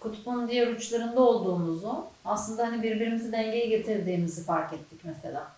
kutbun 0.00 0.48
diğer 0.48 0.66
uçlarında 0.66 1.20
olduğumuzu, 1.20 2.04
aslında 2.24 2.66
hani 2.66 2.82
birbirimizi 2.82 3.32
dengeye 3.32 3.66
getirdiğimizi 3.66 4.44
fark 4.44 4.72
ettik 4.72 5.00
mesela. 5.04 5.52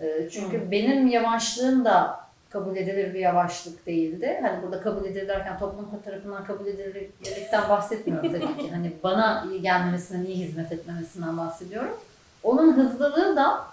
E, 0.00 0.28
çünkü 0.32 0.60
Hı. 0.60 0.70
benim 0.70 1.06
yavaşlığım 1.08 1.84
da 1.84 2.27
kabul 2.50 2.76
edilir 2.76 3.14
bir 3.14 3.18
yavaşlık 3.18 3.86
değildi. 3.86 4.38
Hani 4.42 4.62
burada 4.62 4.80
kabul 4.80 5.04
edilir 5.04 5.28
derken 5.28 5.58
toplum 5.58 6.02
tarafından 6.04 6.44
kabul 6.44 6.66
edilirlikten 6.66 7.68
bahsetmiyorum 7.68 8.32
tabii 8.32 8.56
ki. 8.56 8.70
Hani 8.70 8.92
bana 9.02 9.44
iyi 9.50 9.62
gelmemesinden, 9.62 10.24
iyi 10.24 10.36
hizmet 10.36 10.72
etmemesinden 10.72 11.38
bahsediyorum. 11.38 11.96
Onun 12.42 12.72
hızlılığı 12.72 13.36
da 13.36 13.64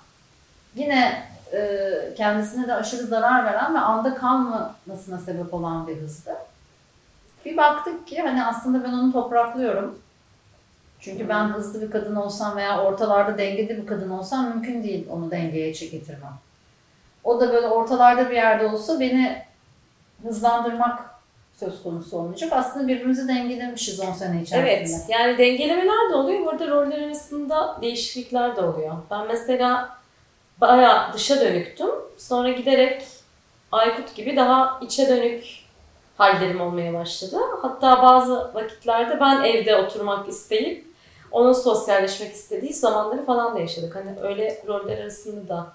yine 0.75 1.23
e, 1.53 1.89
kendisine 2.17 2.67
de 2.67 2.73
aşırı 2.73 3.03
zarar 3.03 3.45
veren 3.45 3.75
ve 3.75 3.79
anda 3.79 4.15
kalmamasına 4.15 5.17
sebep 5.25 5.53
olan 5.53 5.87
bir 5.87 5.97
hızdı. 5.97 6.35
Bir 7.45 7.57
baktık 7.57 8.07
ki 8.07 8.21
hani 8.21 8.45
aslında 8.45 8.83
ben 8.83 8.93
onu 8.93 9.11
topraklıyorum. 9.11 9.99
Çünkü 10.99 11.29
ben 11.29 11.47
hızlı 11.47 11.81
bir 11.81 11.91
kadın 11.91 12.15
olsam 12.15 12.55
veya 12.55 12.83
ortalarda 12.83 13.37
dengede 13.37 13.77
bir 13.77 13.87
kadın 13.87 14.09
olsam 14.09 14.49
mümkün 14.49 14.83
değil 14.83 15.07
onu 15.09 15.31
dengeye 15.31 15.71
getirmem. 15.71 16.33
O 17.25 17.39
da 17.39 17.53
böyle 17.53 17.67
ortalarda 17.67 18.29
bir 18.29 18.35
yerde 18.35 18.67
olsa 18.67 18.99
beni 18.99 19.45
hızlandırmak 20.23 20.99
söz 21.59 21.83
konusu 21.83 22.17
olmayacak. 22.17 22.53
Aslında 22.53 22.87
birbirimizi 22.87 23.27
dengelemişiz 23.27 23.99
10 23.99 24.13
sene 24.13 24.41
içerisinde. 24.41 24.97
Evet. 24.99 25.05
Yani 25.09 25.37
dengelemeler 25.37 26.09
de 26.11 26.15
oluyor. 26.15 26.45
Burada 26.45 26.67
roller 26.67 27.01
arasında 27.01 27.77
değişiklikler 27.81 28.55
de 28.55 28.61
oluyor. 28.61 28.95
Ben 29.11 29.27
mesela 29.27 29.97
bayağı 30.61 31.13
dışa 31.13 31.41
dönüktüm. 31.41 31.89
Sonra 32.17 32.51
giderek 32.51 33.07
Aykut 33.71 34.15
gibi 34.15 34.35
daha 34.35 34.79
içe 34.81 35.09
dönük 35.09 35.43
hallerim 36.17 36.61
olmaya 36.61 36.93
başladı. 36.93 37.37
Hatta 37.61 38.03
bazı 38.03 38.53
vakitlerde 38.53 39.19
ben 39.19 39.43
evde 39.43 39.75
oturmak 39.75 40.29
isteyip 40.29 40.87
onun 41.31 41.53
sosyalleşmek 41.53 42.33
istediği 42.33 42.73
zamanları 42.73 43.25
falan 43.25 43.55
da 43.55 43.59
yaşadık. 43.59 43.95
Hani 43.95 44.19
öyle 44.21 44.63
roller 44.67 44.97
arasında 44.97 45.47
da 45.47 45.67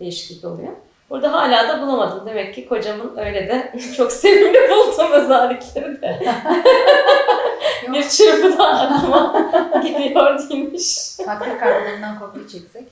değişiklik 0.00 0.44
oluyor. 0.44 0.72
Burada 1.10 1.32
hala 1.32 1.68
da 1.68 1.82
bulamadım. 1.82 2.26
Demek 2.26 2.54
ki 2.54 2.68
kocamın 2.68 3.16
öyle 3.16 3.48
de 3.48 3.78
çok 3.96 4.12
sevimli 4.12 4.70
bulduğum 4.70 5.12
özellikleri 5.12 6.02
de 6.02 6.20
bir 7.92 8.08
çırpıda 8.08 8.66
aklıma 8.68 9.50
geliyor 9.82 10.50
değilmiş. 10.50 11.16
Takdir 11.16 11.58
kartlarından 11.58 12.18
kopya 12.18 12.48
çeksek. 12.48 12.88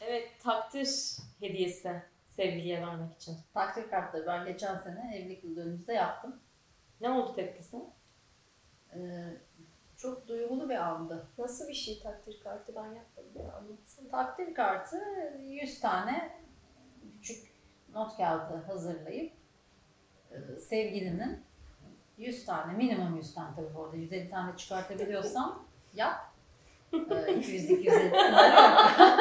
Evet 0.00 0.28
takdir 0.44 1.16
hediyesi 1.40 2.02
sevgiliye 2.36 2.82
vermek 2.82 3.16
için. 3.16 3.36
Takdir 3.54 3.90
kartları 3.90 4.26
ben 4.26 4.44
geçen 4.44 4.78
sene 4.78 5.16
evlilik 5.16 5.44
yıl 5.44 5.56
dönümümüzde 5.56 5.92
yaptım. 5.92 6.36
Ne 7.00 7.10
oldu 7.10 7.34
tepkisi? 7.36 7.76
Ee, 8.94 8.98
çok 9.96 10.28
duygulu 10.28 10.68
bir 10.68 10.76
andı. 10.76 11.26
Nasıl 11.38 11.68
bir 11.68 11.74
şey 11.74 12.02
takdir 12.02 12.40
kartı 12.40 12.72
ben 12.76 12.84
yapmadım 12.84 13.15
Takdir 14.10 14.54
kartı 14.54 14.96
100 15.40 15.80
tane 15.80 16.38
küçük 17.12 17.46
not 17.92 18.16
kağıdı 18.16 18.62
hazırlayıp 18.66 19.32
e, 20.30 20.58
sevgilinin 20.58 21.44
100 22.18 22.46
tane, 22.46 22.72
minimum 22.72 23.16
100 23.16 23.34
tane 23.34 23.54
tabii 23.56 23.74
bu 23.74 23.84
arada 23.84 23.96
150 23.96 24.30
tane 24.30 24.56
çıkartabiliyorsam 24.56 25.66
yap. 25.94 26.32
E, 26.92 26.96
200-250 26.96 28.10
tane 28.10 28.46
yok. 28.48 29.16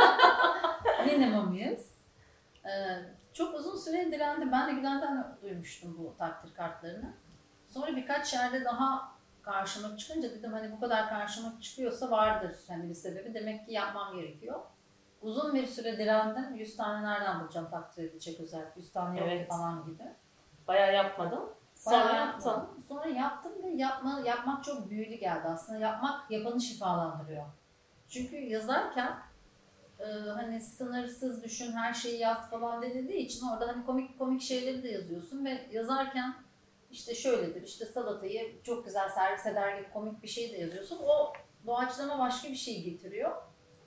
minimum 1.05 1.53
100. 1.53 1.95
E, 2.65 2.71
çok 3.33 3.55
uzun 3.55 3.77
süre 3.77 4.11
direndi. 4.11 4.51
Ben 4.51 4.67
de 4.67 4.71
Gülen'den 4.71 5.37
duymuştum 5.41 5.97
bu 5.97 6.17
takdir 6.17 6.53
kartlarını. 6.53 7.13
Sonra 7.67 7.95
birkaç 7.95 8.33
yerde 8.33 8.65
daha 8.65 9.14
karşıma 9.45 9.97
çıkınca 9.97 10.29
dedim 10.29 10.53
hani 10.53 10.71
bu 10.71 10.79
kadar 10.79 11.09
karşıma 11.09 11.53
çıkıyorsa 11.61 12.11
vardır 12.11 12.55
hani 12.67 12.89
bir 12.89 12.93
sebebi. 12.93 13.33
Demek 13.33 13.65
ki 13.65 13.73
yapmam 13.73 14.15
gerekiyor. 14.15 14.59
Uzun 15.21 15.53
bir 15.53 15.67
süre 15.67 15.97
direndim. 15.97 16.55
100 16.55 16.77
tane 16.77 17.07
nereden 17.07 17.41
bulacağım 17.41 17.69
takdir 17.71 18.03
edecek 18.03 18.39
özel. 18.39 18.65
100 18.75 18.91
tane 18.91 19.19
yok 19.19 19.27
Evet. 19.31 19.49
falan 19.49 19.85
gibi. 19.85 20.03
Bayağı. 20.67 21.11
Sonra 21.75 22.03
Bayağı 22.03 22.15
yaptın. 22.15 22.49
yaptım. 22.49 22.83
Sonra 22.87 23.07
yaptım 23.07 23.51
ve 23.63 23.69
yapma, 23.69 24.21
yapmak 24.25 24.63
çok 24.63 24.89
büyülü 24.89 25.15
geldi 25.15 25.47
aslında. 25.47 25.79
Yapmak 25.79 26.31
yapanı 26.31 26.61
şifalandırıyor. 26.61 27.45
Çünkü 28.09 28.35
yazarken 28.35 29.17
e, 29.99 30.05
hani 30.29 30.61
sınırsız 30.61 31.43
düşün 31.43 31.71
her 31.71 31.93
şeyi 31.93 32.19
yaz 32.19 32.49
falan 32.49 32.81
denildiği 32.81 33.25
için 33.25 33.47
orada 33.47 33.67
hani 33.67 33.85
komik 33.85 34.19
komik 34.19 34.41
şeyleri 34.41 34.83
de 34.83 34.87
yazıyorsun 34.89 35.45
ve 35.45 35.67
yazarken 35.71 36.33
işte 36.95 37.15
şöyledir 37.15 37.61
işte 37.61 37.85
salatayı 37.85 38.63
çok 38.63 38.85
güzel 38.85 39.09
servis 39.09 39.45
eder 39.45 39.77
gibi 39.77 39.89
komik 39.93 40.23
bir 40.23 40.27
şey 40.27 40.53
de 40.53 40.57
yazıyorsun. 40.57 40.99
O 41.05 41.33
doğaçlama 41.65 42.19
başka 42.19 42.49
bir 42.49 42.55
şey 42.55 42.83
getiriyor. 42.83 43.31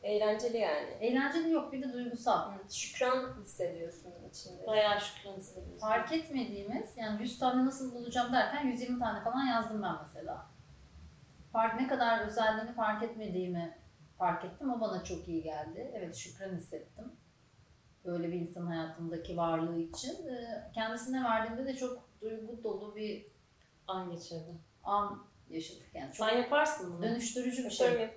Eğlenceli 0.03 0.57
yani. 0.57 0.91
Eğlenceli 1.01 1.51
yok 1.51 1.73
bir 1.73 1.83
de 1.83 1.93
duygusal. 1.93 2.53
Şükran 2.71 3.41
hissediyorsun 3.43 4.13
içinde. 4.31 4.67
Bayağı 4.67 5.01
şükran 5.01 5.37
hissediyorsun. 5.37 5.79
Fark 5.79 6.13
etmediğimiz 6.13 6.97
yani 6.97 7.23
100 7.23 7.39
tane 7.39 7.65
nasıl 7.67 7.95
bulacağım 7.95 8.33
derken 8.33 8.67
120 8.67 8.99
tane 8.99 9.25
falan 9.25 9.47
yazdım 9.47 9.83
ben 9.83 9.95
mesela. 10.03 10.47
Fark 11.53 11.81
ne 11.81 11.89
kadar 11.89 12.27
özelliğini 12.27 12.73
fark 12.73 13.03
etmediğimi 13.03 13.79
fark 14.19 14.45
ettim. 14.45 14.73
O 14.73 14.81
bana 14.81 15.05
çok 15.05 15.29
iyi 15.29 15.43
geldi. 15.43 15.91
Evet 15.95 16.17
şükran 16.17 16.57
hissettim. 16.57 17.13
Böyle 18.05 18.29
bir 18.29 18.41
insan 18.41 18.67
hayatımdaki 18.67 19.37
varlığı 19.37 19.79
için. 19.79 20.29
Ee, 20.29 20.71
Kendisine 20.75 21.25
verdiğimde 21.25 21.67
de 21.67 21.77
çok 21.77 22.08
duygu 22.21 22.63
dolu 22.65 22.97
bir 22.97 23.27
An 23.87 24.11
geçirdim. 24.11 24.61
an 24.85 25.25
yaşadık 25.51 25.87
yani. 25.95 26.15
Sen 26.15 26.37
yaparsın 26.37 26.93
bunu. 26.95 27.03
dönüştürücü 27.03 27.65
bir 27.65 27.71
şey. 27.71 28.09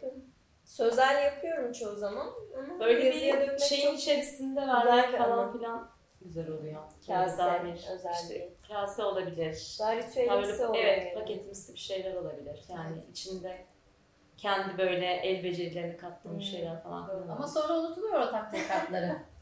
Sözel 0.65 1.23
yapıyorum 1.25 1.71
çoğu 1.71 1.95
zaman 1.95 2.27
ama 2.57 2.79
Böyle 2.79 2.99
bir 3.13 3.59
şeyin 3.59 3.95
içerisinde 3.95 4.61
vermek 4.61 5.17
falan 5.17 5.37
anı. 5.37 5.57
filan 5.57 5.89
güzel 6.21 6.49
oluyor. 6.49 6.81
Kase, 7.07 7.37
Dair, 7.37 7.85
özel 7.93 8.13
işte 8.23 8.53
kase 8.67 9.03
olabilir. 9.03 9.75
daha 9.79 9.95
ritüelimsi 9.95 10.65
oluyor. 10.65 10.83
evet 10.85 11.15
paketimsi 11.15 11.73
bir 11.73 11.79
şeyler 11.79 12.15
olabilir. 12.15 12.61
Yani 12.69 12.97
içinde 13.11 13.65
kendi 14.37 14.77
böyle 14.77 15.05
el 15.13 15.43
becerilerini 15.43 15.97
kattığın 15.97 16.29
Hmm, 16.33 16.41
şeyler 16.41 16.83
falan. 16.83 17.07
doğru. 17.07 17.31
Ama 17.31 17.47
sonra 17.47 17.73
unutuluyor 17.79 18.19
o 18.21 18.31
takdir 18.31 18.67
kartları. 18.67 19.17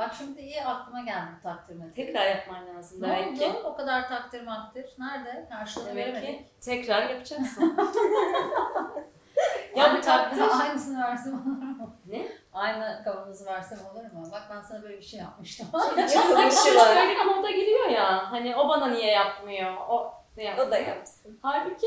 Bak 0.00 0.14
şimdi 0.18 0.40
iyi 0.40 0.64
aklıma 0.64 1.00
geldi 1.00 1.30
bu 1.38 1.42
takdir 1.42 1.74
meselesi. 1.76 1.96
tekrar 1.96 2.26
yapman 2.26 2.76
lazım 2.76 3.02
Ne 3.02 3.08
demek 3.08 3.28
oldu? 3.28 3.38
ki. 3.38 3.52
O 3.64 3.74
kadar 3.76 4.08
takdir 4.08 4.42
makdir. 4.46 4.86
Nerede? 4.98 5.46
Karşılığını 5.50 5.88
Demek 5.88 6.06
veremedik. 6.06 6.38
ki 6.38 6.60
tekrar 6.60 7.10
yapacaksın. 7.10 7.76
Ya 9.76 9.92
bu 9.92 9.96
bir 9.96 10.02
takdir 10.02 10.42
aynısını 10.60 11.02
versem 11.02 11.32
olur 11.34 11.62
mu? 11.62 11.96
Ne? 12.06 12.28
Aynı 12.52 13.00
kavanozu 13.04 13.46
versem 13.46 13.78
olur 13.92 14.02
mu? 14.04 14.28
Bak 14.32 14.42
ben 14.50 14.60
sana 14.60 14.82
böyle 14.82 14.98
bir 14.98 15.02
şey 15.02 15.20
yapmıştım. 15.20 15.68
Yapılmışı 15.74 16.14
Çocuk 16.64 16.80
var. 16.80 16.96
öyle 16.96 17.10
bir 17.10 17.24
moda 17.24 17.50
giriyor 17.50 17.88
ya. 17.88 18.32
Hani 18.32 18.56
o 18.56 18.68
bana 18.68 18.86
niye 18.86 19.10
yapmıyor? 19.12 19.76
O 19.88 20.14
ne 20.36 20.44
yapmıyor? 20.44 20.68
O 20.68 20.70
da 20.70 20.78
yapsın. 20.78 21.38
Halbuki 21.42 21.86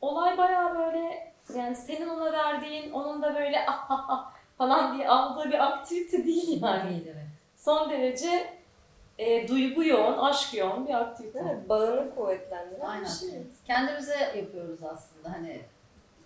olay 0.00 0.38
bayağı 0.38 0.74
böyle 0.78 1.32
yani 1.54 1.76
senin 1.76 2.08
ona 2.08 2.32
verdiğin 2.32 2.92
onun 2.92 3.22
da 3.22 3.34
böyle 3.34 3.66
ah 3.68 3.86
ah 3.88 4.04
ah 4.08 4.30
falan 4.58 4.96
diye 4.96 5.08
aldığı 5.08 5.50
bir 5.50 5.66
aktivite 5.66 6.24
değil 6.24 6.62
yani. 6.62 6.90
Değil 6.90 7.06
evet. 7.06 7.26
Son 7.56 7.90
derece 7.90 8.62
e, 9.18 9.48
duygu 9.48 9.84
yoğun, 9.84 10.18
aşk 10.18 10.54
yoğun 10.54 10.86
bir 10.88 10.94
aktivite. 10.94 11.42
Mi? 11.42 11.64
Bağını 11.68 12.14
kuvvetlendiren 12.14 12.86
Aynen. 12.86 13.04
bir 13.04 13.10
şey. 13.10 13.42
Kendimize 13.66 14.18
yapıyoruz 14.36 14.80
aslında. 14.82 15.32
Hani 15.32 15.60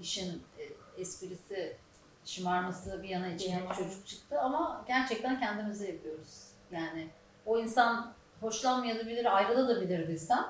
işin 0.00 0.42
e, 0.58 0.62
esprisi, 1.00 1.76
şımarması 2.24 3.02
bir 3.02 3.08
yana 3.08 3.28
için 3.28 3.52
yana. 3.52 3.74
çocuk 3.74 4.06
çıktı 4.06 4.40
ama 4.40 4.84
gerçekten 4.86 5.40
kendimize 5.40 5.86
yapıyoruz. 5.86 6.46
Yani 6.70 7.08
o 7.46 7.58
insan 7.58 8.12
hoşlanmayabilir, 8.40 9.36
ayrılabilir 9.36 10.08
bizden. 10.08 10.44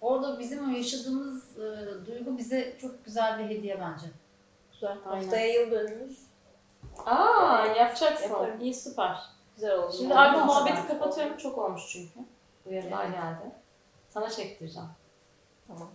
Orada 0.00 0.38
bizim 0.38 0.70
o 0.70 0.76
yaşadığımız 0.76 1.58
e, 1.58 1.86
duygu 2.06 2.38
bize 2.38 2.76
çok 2.80 3.04
güzel 3.04 3.38
bir 3.38 3.44
hediye 3.44 3.80
bence. 3.80 4.06
Güzel. 4.72 4.96
Aynen. 5.06 5.22
Haftaya 5.22 5.52
yıl 5.52 5.70
dönümümüz. 5.70 6.33
Aa 7.06 7.66
yapacaksın. 7.66 8.28
Yaparım. 8.28 8.60
İyi 8.60 8.74
süper. 8.74 9.18
Güzel 9.54 9.78
oldu. 9.78 9.96
Şimdi 9.98 10.14
artık 10.14 10.40
hoş 10.42 10.46
muhabbeti 10.46 10.88
kapatıyorum. 10.88 11.36
Çok 11.36 11.58
olmuş 11.58 11.82
çünkü. 11.88 12.20
Uyarılar 12.66 13.04
Evet. 13.04 13.14
geldi. 13.14 13.50
Sana 14.08 14.30
çektireceğim. 14.30 14.88
Tamam. 15.66 15.88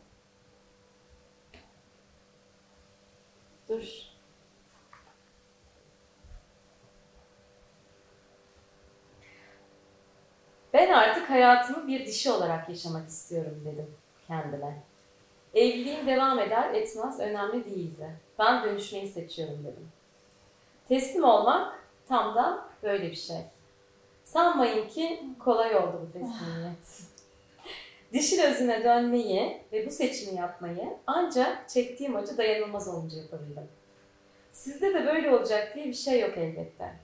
Dur. 3.69 3.83
Ben 10.73 10.89
artık 10.93 11.29
hayatımı 11.29 11.87
bir 11.87 12.05
dişi 12.05 12.31
olarak 12.31 12.69
yaşamak 12.69 13.09
istiyorum 13.09 13.61
dedim 13.65 13.95
kendime. 14.27 14.83
Evliliğim 15.53 16.07
devam 16.07 16.39
eder 16.39 16.73
etmez 16.73 17.19
önemli 17.19 17.65
değildi. 17.65 18.09
Ben 18.39 18.63
dönüşmeyi 18.63 19.07
seçiyorum 19.07 19.59
dedim. 19.63 19.91
Teslim 20.89 21.23
olmak 21.23 21.79
tam 22.07 22.35
da 22.35 22.65
böyle 22.83 23.11
bir 23.11 23.15
şey. 23.15 23.37
Sanmayın 24.23 24.89
ki 24.89 25.23
kolay 25.39 25.75
oldu 25.75 26.01
bu 26.07 26.11
teslimiyet. 26.11 27.01
Dişil 28.13 28.43
özüne 28.43 28.83
dönmeyi 28.83 29.61
ve 29.71 29.85
bu 29.85 29.91
seçimi 29.91 30.39
yapmayı 30.39 30.97
ancak 31.07 31.69
çektiğim 31.69 32.15
acı 32.15 32.37
dayanılmaz 32.37 32.87
olunca 32.87 33.17
yapabildim. 33.17 33.67
Sizde 34.51 34.93
de 34.93 35.05
böyle 35.05 35.35
olacak 35.35 35.75
diye 35.75 35.85
bir 35.85 35.93
şey 35.93 36.19
yok 36.19 36.37
elbette. 36.37 36.95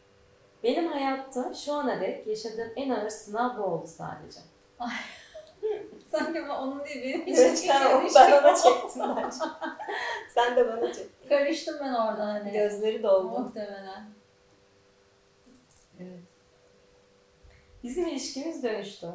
Benim 0.63 0.88
hayatta 0.88 1.54
şu 1.54 1.74
ana 1.74 2.02
dek 2.02 2.28
yaşadığım 2.28 2.71
en 2.76 2.89
ağır 2.89 3.10
sınav 3.10 3.58
bu 3.58 3.62
oldu 3.63 3.88
sadece. 3.88 4.39
Sanki 6.17 6.41
onun 6.41 6.86
değil 6.86 7.25
benim 7.25 7.39
Evet, 7.39 7.60
sen 7.60 7.86
o, 7.86 8.01
ben 8.15 8.32
ona 8.32 8.56
çektim 8.56 9.01
bence. 9.17 9.38
Sen 10.34 10.56
de 10.56 10.67
bana 10.67 10.93
çek. 10.93 11.30
Karıştım 11.30 11.75
ben 11.80 11.93
orada 11.93 12.25
hani. 12.28 12.51
Gözleri 12.51 13.04
doldu. 13.04 13.39
Muhtemelen. 13.39 14.06
Evet. 15.99 16.19
Bizim 17.84 18.08
ilişkimiz 18.08 18.63
dönüştü. 18.63 19.08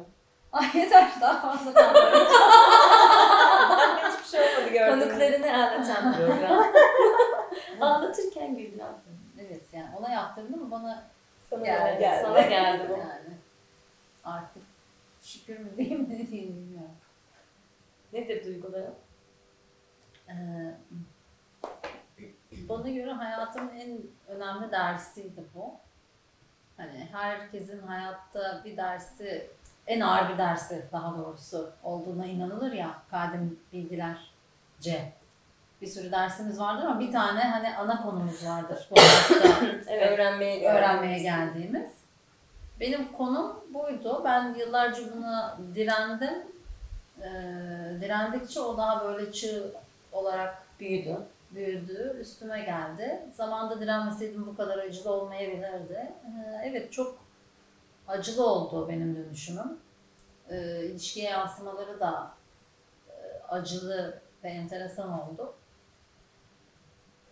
Ay 0.51 0.65
yeter 0.73 1.07
daha 1.21 1.41
fazla 1.41 1.73
kalmadı. 1.73 2.27
Bende 3.79 4.07
hiçbir 4.13 4.29
şey 4.37 4.41
olmadı 4.41 4.73
gördüm. 4.73 4.99
Konuklarını 5.09 5.53
anlatan 5.53 6.15
program. 6.17 6.65
Anlatırken 7.81 8.55
güldüm. 8.57 8.85
evet 9.39 9.61
yani 9.73 9.89
ona 9.99 10.11
yaptırdım 10.11 10.53
ama 10.61 10.71
bana 10.71 11.03
Sana 11.49 11.65
geldi. 11.65 11.99
geldi. 11.99 12.21
Sana 12.25 12.41
geldi 12.41 12.85
bu. 12.89 12.93
Yani 12.93 13.37
artık 14.25 14.63
şükür 15.21 15.59
mü 15.59 15.77
diyeyim 15.77 16.01
mi 16.01 16.27
diyeyim 16.27 16.55
bilmiyorum. 16.55 16.95
Nedir 18.13 18.45
duyguların? 18.45 18.93
Ee, 20.29 20.33
bana 22.69 22.89
göre 22.89 23.11
hayatımın 23.11 23.75
en 23.75 23.97
önemli 24.27 24.71
dersiydi 24.71 25.43
bu. 25.55 25.73
Hani 26.77 27.07
herkesin 27.11 27.87
hayatta 27.87 28.61
bir 28.65 28.77
dersi, 28.77 29.49
en 29.87 30.01
ağır 30.01 30.33
bir 30.33 30.37
dersi 30.37 30.85
daha 30.91 31.17
doğrusu 31.17 31.71
olduğuna 31.83 32.25
inanılır 32.25 32.71
ya 32.71 33.01
kadim 33.11 33.59
bilgilerce. 33.73 35.11
Bir 35.81 35.87
sürü 35.87 36.11
dersimiz 36.11 36.59
vardır 36.59 36.83
ama 36.83 36.99
bir 36.99 37.11
tane 37.11 37.39
hani 37.39 37.75
ana 37.77 38.03
konumuz 38.03 38.45
vardır 38.45 38.87
bu 38.91 38.95
hayatta 38.97 39.65
Evet. 39.87 40.11
Öğrenmeye 40.11 40.69
öğrenmeye 40.69 41.19
geldiğimiz. 41.19 42.00
Benim 42.81 43.11
konum 43.11 43.55
buydu. 43.73 44.21
Ben 44.25 44.53
yıllarca 44.53 45.15
buna 45.15 45.57
direndim. 45.75 46.33
Ee, 47.21 48.01
direndikçe 48.01 48.59
o 48.59 48.77
daha 48.77 49.03
böyle 49.05 49.31
çığ 49.31 49.73
olarak 50.11 50.63
Büyüdü. 50.79 51.17
büyüdü, 51.51 52.17
üstüme 52.19 52.61
geldi. 52.61 53.25
Zamanda 53.33 53.81
direnmeseydim 53.81 54.47
bu 54.47 54.55
kadar 54.55 54.77
acılı 54.77 55.11
olmayabilirdi. 55.13 56.13
Ee, 56.25 56.61
evet 56.63 56.91
çok 56.91 57.17
acılı 58.07 58.45
oldu 58.45 58.87
benim 58.89 59.15
dönüşümüm. 59.15 59.77
Ee, 60.49 60.85
ilişkiye 60.85 61.29
yansımaları 61.29 61.99
da 61.99 62.31
e, 63.09 63.13
acılı 63.49 64.21
ve 64.43 64.49
enteresan 64.49 65.21
oldu. 65.21 65.53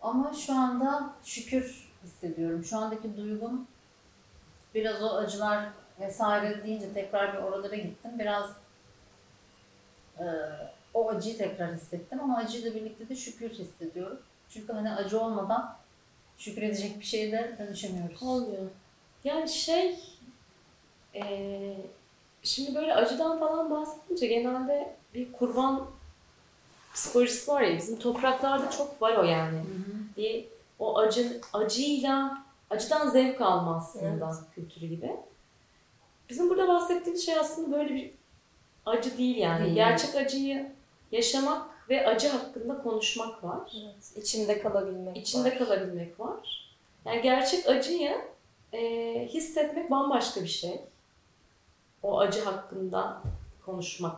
Ama 0.01 0.33
şu 0.33 0.53
anda 0.55 1.13
şükür 1.23 1.91
hissediyorum. 2.03 2.63
Şu 2.63 2.77
andaki 2.77 3.17
duygum 3.17 3.67
biraz 4.75 5.03
o 5.03 5.09
acılar 5.15 5.65
vesaire 5.99 6.63
deyince 6.63 6.93
tekrar 6.93 7.33
bir 7.33 7.41
oralara 7.41 7.75
gittim. 7.75 8.11
Biraz 8.19 8.49
e, 10.19 10.25
o 10.93 11.09
acıyı 11.09 11.37
tekrar 11.37 11.75
hissettim 11.75 12.19
ama 12.23 12.37
acıyla 12.37 12.75
birlikte 12.75 13.09
de 13.09 13.15
şükür 13.15 13.49
hissediyorum. 13.49 14.19
Çünkü 14.49 14.73
hani 14.73 14.91
acı 14.91 15.21
olmadan 15.21 15.75
şükür 16.37 16.61
edecek 16.61 16.99
bir 16.99 17.05
şeye 17.05 17.31
de 17.31 17.55
dönüşemiyoruz. 17.59 18.23
Olmuyor. 18.23 18.69
Yani 19.23 19.49
şey, 19.49 19.99
eee, 21.13 21.77
şimdi 22.43 22.75
böyle 22.75 22.95
acıdan 22.95 23.39
falan 23.39 23.71
bahsedince 23.71 24.27
genelde 24.27 24.95
bir 25.13 25.31
kurban 25.31 25.87
psikolojisi 26.93 27.51
var 27.51 27.61
ya 27.61 27.77
bizim 27.77 27.99
topraklarda 27.99 28.71
çok 28.71 29.01
var 29.01 29.15
o 29.15 29.23
yani. 29.23 29.61
Bir 30.17 30.45
o 30.79 30.97
acı 30.97 31.41
acıyla 31.53 32.43
acıdan 32.69 33.09
zevk 33.09 33.41
alma 33.41 33.75
aslında 33.77 34.37
kültürü 34.55 34.87
gibi. 34.87 35.11
Bizim 36.29 36.49
burada 36.49 36.67
bahsettiğimiz 36.67 37.25
şey 37.25 37.39
aslında 37.39 37.77
böyle 37.77 37.95
bir 37.95 38.11
acı 38.85 39.17
değil 39.17 39.37
yani. 39.37 39.63
Değil. 39.63 39.75
Gerçek 39.75 40.15
acıyı 40.15 40.71
yaşamak 41.11 41.89
ve 41.89 42.07
acı 42.07 42.29
hakkında 42.29 42.81
konuşmak 42.83 43.43
var. 43.43 43.59
Evet. 43.83 44.17
İçinde 44.23 44.61
kalabilmek 44.61 45.17
İçinde 45.17 45.51
var. 45.51 45.57
kalabilmek 45.57 46.19
var. 46.19 46.69
Yani 47.05 47.21
gerçek 47.21 47.69
acıyı 47.69 48.17
e, 48.73 48.79
hissetmek 49.27 49.91
bambaşka 49.91 50.41
bir 50.41 50.47
şey. 50.47 50.81
O 52.03 52.19
acı 52.19 52.43
hakkında 52.43 53.21
konuşmak. 53.65 54.17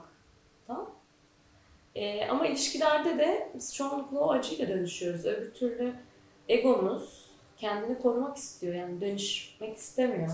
Tamam. 0.68 0.90
E, 1.96 2.26
ama 2.28 2.46
ilişkilerde 2.48 3.18
de 3.18 3.52
biz 3.56 3.76
çoğunlukla 3.76 4.20
o 4.20 4.32
acıyla 4.32 4.68
dönüşüyoruz. 4.68 5.26
Öbür 5.26 5.54
türlü 5.54 5.94
egomuz 6.50 7.31
kendini 7.62 8.02
korumak 8.02 8.38
istiyor. 8.38 8.76
Yani 8.76 9.02
dönüşmek 9.02 9.78
istemiyor. 9.78 10.32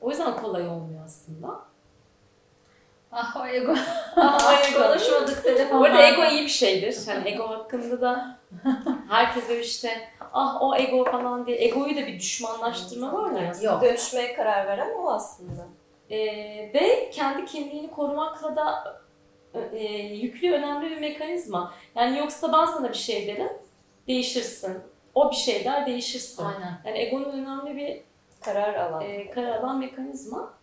O 0.00 0.10
yüzden 0.10 0.36
kolay 0.36 0.68
olmuyor 0.68 1.04
aslında. 1.04 1.60
Ah 3.12 3.36
o 3.36 3.46
ego. 3.46 3.74
Ama 4.16 4.52
ego. 4.68 4.82
Konuşmadık 4.82 5.44
telefonla. 5.44 5.80
Bu 5.80 5.84
arada 5.84 6.02
ego 6.06 6.24
iyi 6.24 6.42
bir 6.42 6.48
şeydir. 6.48 6.96
Hani 7.06 7.28
ego 7.28 7.48
hakkında 7.48 8.00
da 8.00 8.38
herkese 9.08 9.60
işte 9.60 10.08
ah 10.32 10.62
o 10.62 10.76
ego 10.76 11.04
falan 11.04 11.46
diye 11.46 11.64
egoyu 11.64 11.96
da 11.96 12.06
bir 12.06 12.18
düşmanlaştırma 12.18 13.12
var 13.12 13.40
ya. 13.40 13.52
Yok. 13.62 13.82
Dönüşmeye 13.82 14.34
karar 14.34 14.66
veren 14.66 14.94
o 14.98 15.10
aslında. 15.10 15.66
Ee, 16.10 16.16
ve 16.74 17.10
kendi 17.10 17.44
kimliğini 17.44 17.90
korumakla 17.90 18.56
da 18.56 18.96
e, 19.72 19.84
yüklü 19.96 20.52
önemli 20.52 20.90
bir 20.90 21.00
mekanizma. 21.00 21.74
Yani 21.94 22.18
yoksa 22.18 22.52
ben 22.52 22.64
sana 22.64 22.88
bir 22.88 22.94
şey 22.94 23.26
derim, 23.26 23.52
değişirsin. 24.08 24.91
O 25.14 25.30
bir 25.30 25.36
şey 25.36 25.64
der, 25.64 25.86
değişirsin. 25.86 26.44
Aynen. 26.44 26.78
Yani 26.84 26.98
egonun 26.98 27.32
önemli 27.32 27.76
bir 27.76 28.02
Karar 28.44 28.74
alan. 28.74 29.02
e, 29.02 29.30
karar 29.30 29.56
alan 29.56 29.78
mekanizma. 29.78 30.54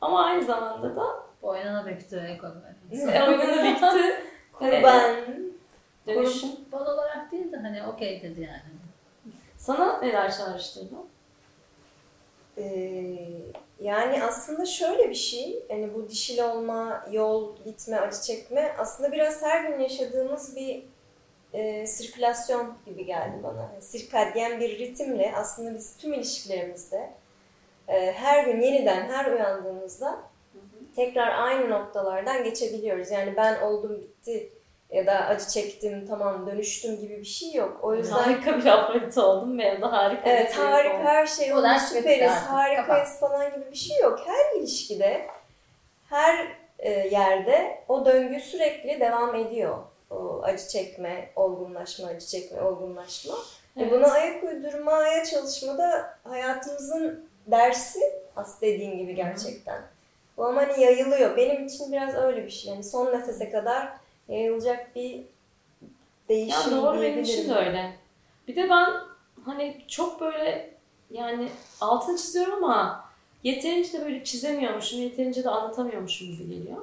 Ama 0.00 0.24
aynı 0.24 0.44
zamanda 0.44 0.96
da 0.96 1.06
Boynuna 1.42 1.86
büktü 1.86 2.16
ego. 2.16 2.46
oyunu 2.92 3.62
bitti. 3.64 4.16
Kurban. 4.52 5.16
Dönüşüm. 6.06 6.50
Kurban 6.70 6.86
olarak 6.86 7.32
değil 7.32 7.52
de 7.52 7.56
hani 7.56 7.82
okey 7.86 8.22
dedi 8.22 8.40
yani. 8.40 8.62
Sana 9.58 9.98
neler 10.00 10.32
çağrıştırdı? 10.36 10.94
Ee, 12.58 12.64
yani 13.80 14.22
aslında 14.24 14.66
şöyle 14.66 15.10
bir 15.10 15.14
şey, 15.14 15.62
hani 15.70 15.94
bu 15.94 16.08
dişil 16.08 16.42
olma, 16.42 17.04
yol 17.10 17.56
gitme, 17.64 18.00
acı 18.00 18.20
çekme 18.22 18.74
aslında 18.78 19.12
biraz 19.12 19.42
her 19.42 19.64
gün 19.70 19.78
yaşadığımız 19.78 20.56
bir 20.56 20.82
e, 21.52 21.86
sirkülasyon 21.86 22.74
gibi 22.86 23.06
geldi 23.06 23.36
bana. 23.42 23.80
Sirkadyen 23.80 24.60
bir 24.60 24.78
ritimle 24.78 25.32
aslında 25.36 25.74
biz 25.74 25.96
tüm 25.96 26.12
ilişkilerimizde 26.12 27.10
e, 27.88 28.12
her 28.12 28.44
gün 28.44 28.60
yeniden 28.60 29.08
her 29.08 29.32
uyandığımızda 29.32 30.18
tekrar 30.96 31.42
aynı 31.42 31.70
noktalardan 31.70 32.44
geçebiliyoruz. 32.44 33.10
Yani 33.10 33.36
ben 33.36 33.60
oldum 33.60 34.00
bitti 34.00 34.48
ya 34.90 35.06
da 35.06 35.12
acı 35.12 35.48
çektim 35.48 36.06
tamam 36.06 36.46
dönüştüm 36.46 37.00
gibi 37.00 37.18
bir 37.18 37.24
şey 37.24 37.52
yok. 37.52 37.80
O 37.82 37.94
yüzden 37.94 38.14
Harika 38.16 38.58
bir 38.58 38.66
afrodit 38.66 39.18
oldum 39.18 39.58
ve 39.58 39.80
da 39.80 39.92
harika 39.92 40.24
bir 40.24 40.30
Evet 40.30 40.46
teyze 40.46 40.62
harika 40.62 40.94
oldum. 40.94 41.06
her 41.06 41.26
şey 41.26 41.54
oldu 41.54 41.66
süperiz 41.88 42.32
harikayız 42.32 43.20
falan 43.20 43.54
gibi 43.54 43.70
bir 43.70 43.76
şey 43.76 43.98
yok. 43.98 44.20
Her 44.26 44.58
ilişkide 44.60 45.26
her 46.10 46.46
e, 46.78 46.90
yerde 46.90 47.84
o 47.88 48.06
döngü 48.06 48.40
sürekli 48.40 49.00
devam 49.00 49.34
ediyor. 49.34 49.78
O 50.12 50.40
acı 50.42 50.68
çekme, 50.68 51.30
olgunlaşma, 51.36 52.08
acı 52.08 52.26
çekme, 52.26 52.62
olgunlaşma. 52.62 53.34
Ve 53.76 53.82
Evet. 53.82 53.92
buna 53.92 54.06
ayak 54.06 54.44
uydurmaya 54.44 55.24
çalışmada 55.24 56.18
hayatımızın 56.24 57.28
dersi 57.46 58.00
aslında 58.36 58.72
dediğin 58.72 58.98
gibi 58.98 59.14
gerçekten. 59.14 59.82
Bu 60.36 60.44
ama 60.46 60.62
hani 60.62 60.82
yayılıyor. 60.82 61.36
Benim 61.36 61.66
için 61.66 61.92
biraz 61.92 62.14
öyle 62.14 62.44
bir 62.44 62.50
şey. 62.50 62.72
Yani 62.72 62.84
son 62.84 63.12
nefese 63.12 63.50
kadar 63.50 63.92
yayılacak 64.28 64.96
bir 64.96 65.20
değişim 66.28 66.70
Ya 66.72 66.82
doğru 66.82 67.02
benim 67.02 67.22
için 67.22 67.50
de 67.50 67.54
öyle. 67.54 67.92
Bir 68.48 68.56
de 68.56 68.70
ben 68.70 68.90
hani 69.44 69.84
çok 69.88 70.20
böyle 70.20 70.70
yani 71.10 71.48
altını 71.80 72.16
çiziyorum 72.18 72.64
ama 72.64 73.04
yeterince 73.42 73.92
de 73.92 74.04
böyle 74.04 74.24
çizemiyormuşum, 74.24 75.00
yeterince 75.00 75.44
de 75.44 75.50
anlatamıyormuşum 75.50 76.28
gibi 76.28 76.48
geliyor. 76.48 76.78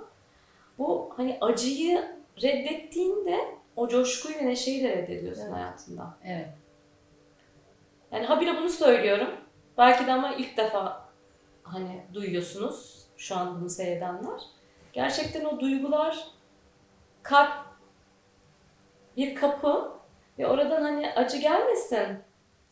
Bu 0.77 1.13
hani 1.17 1.37
acıyı 1.41 2.18
reddettiğinde 2.41 3.37
o 3.75 3.87
coşkuyu 3.87 4.35
ve 4.35 4.45
neşeyi 4.45 4.83
de 4.83 4.89
reddediyorsun 4.97 5.41
Evet. 5.43 5.53
hayatında. 5.53 6.17
Evet. 6.23 6.49
Yani 8.11 8.25
habire 8.25 8.57
bunu 8.57 8.69
söylüyorum. 8.69 9.29
Belki 9.77 10.07
de 10.07 10.13
ama 10.13 10.35
ilk 10.35 10.57
defa 10.57 11.05
hani 11.63 12.03
duyuyorsunuz 12.13 13.05
şu 13.17 13.35
an 13.35 13.59
bunu 13.59 13.69
seyredenler. 13.69 14.41
Gerçekten 14.93 15.45
o 15.45 15.59
duygular 15.59 16.27
kalp 17.23 17.51
bir 19.17 19.35
kapı 19.35 19.91
ve 20.39 20.47
oradan 20.47 20.81
hani 20.81 21.13
acı 21.13 21.37
gelmesin. 21.37 22.07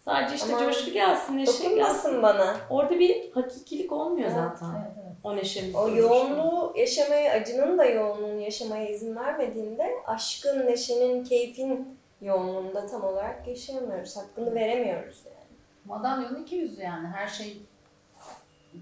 Sadece 0.08 0.36
işte 0.36 0.56
Aman, 0.56 0.65
coşku 0.65 0.91
gelsin, 0.91 1.38
neşe 1.38 1.76
gelsin. 1.76 2.24
Bana. 2.24 2.58
Orada 2.70 3.00
bir 3.00 3.32
hakikilik 3.32 3.91
olmuyor 3.91 4.30
Evet, 4.34 4.38
zaten. 4.38 4.67
Evet, 4.76 4.91
evet. 5.04 5.15
O 5.24 5.36
neşenin. 5.36 5.74
O 5.74 5.89
yoğunluğu 5.89 6.74
yaşamaya, 6.78 7.34
acının 7.34 7.78
da 7.78 7.86
yoğunluğunu 7.86 8.41
yaşamaya 8.41 8.89
izin 8.89 9.15
vermediğinde 9.15 9.93
aşkın, 10.06 10.65
neşenin, 10.65 11.24
keyfin 11.24 11.98
yoğunluğunu 12.22 12.74
da 12.74 12.88
tam 12.88 13.04
olarak 13.04 13.48
yaşayamıyoruz. 13.48 14.17
Hakkını 14.17 14.56
veremiyoruz 14.56 15.22
yani. 15.26 15.38
Madalyonun 15.86 16.41
iki 16.43 16.56
yüzü 16.56 16.82
yani. 16.82 17.08
Her 17.08 17.28
şey 17.28 17.58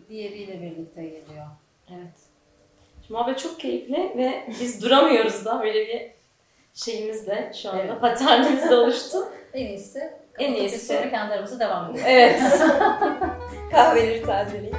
diğeriyle 0.10 0.62
birlikte 0.62 1.04
geliyor. 1.04 1.46
Evet. 1.90 2.16
Şimdi 3.02 3.14
muhabbet 3.14 3.40
çok 3.40 3.60
keyifli 3.60 4.14
ve 4.18 4.44
biz 4.60 4.82
duramıyoruz 4.82 5.46
da 5.46 5.62
böyle 5.64 5.88
bir 5.88 6.12
şeyimiz 6.74 7.28
de 7.28 7.52
şu 7.62 7.70
anda 7.70 7.82
Evet. 7.82 8.02
paternimiz 8.02 8.70
de 8.70 8.76
oluştu. 8.76 9.28
En 9.54 9.66
iyisi. 9.66 10.25
En 10.40 10.54
iyisi. 10.54 11.10
kendi 11.12 11.60
devam 11.60 11.92
edelim. 11.92 12.06
Evet. 12.08 12.42
Kahveleri 13.72 14.22
tazeleyip. 14.24 14.76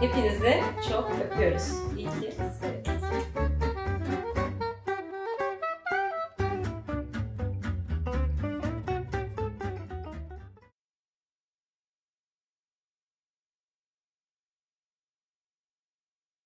Hepinizi 0.00 0.60
çok 0.90 1.10
öpüyoruz. 1.24 1.72
İyi 1.96 2.06
ki 2.06 2.32
size 2.36 2.82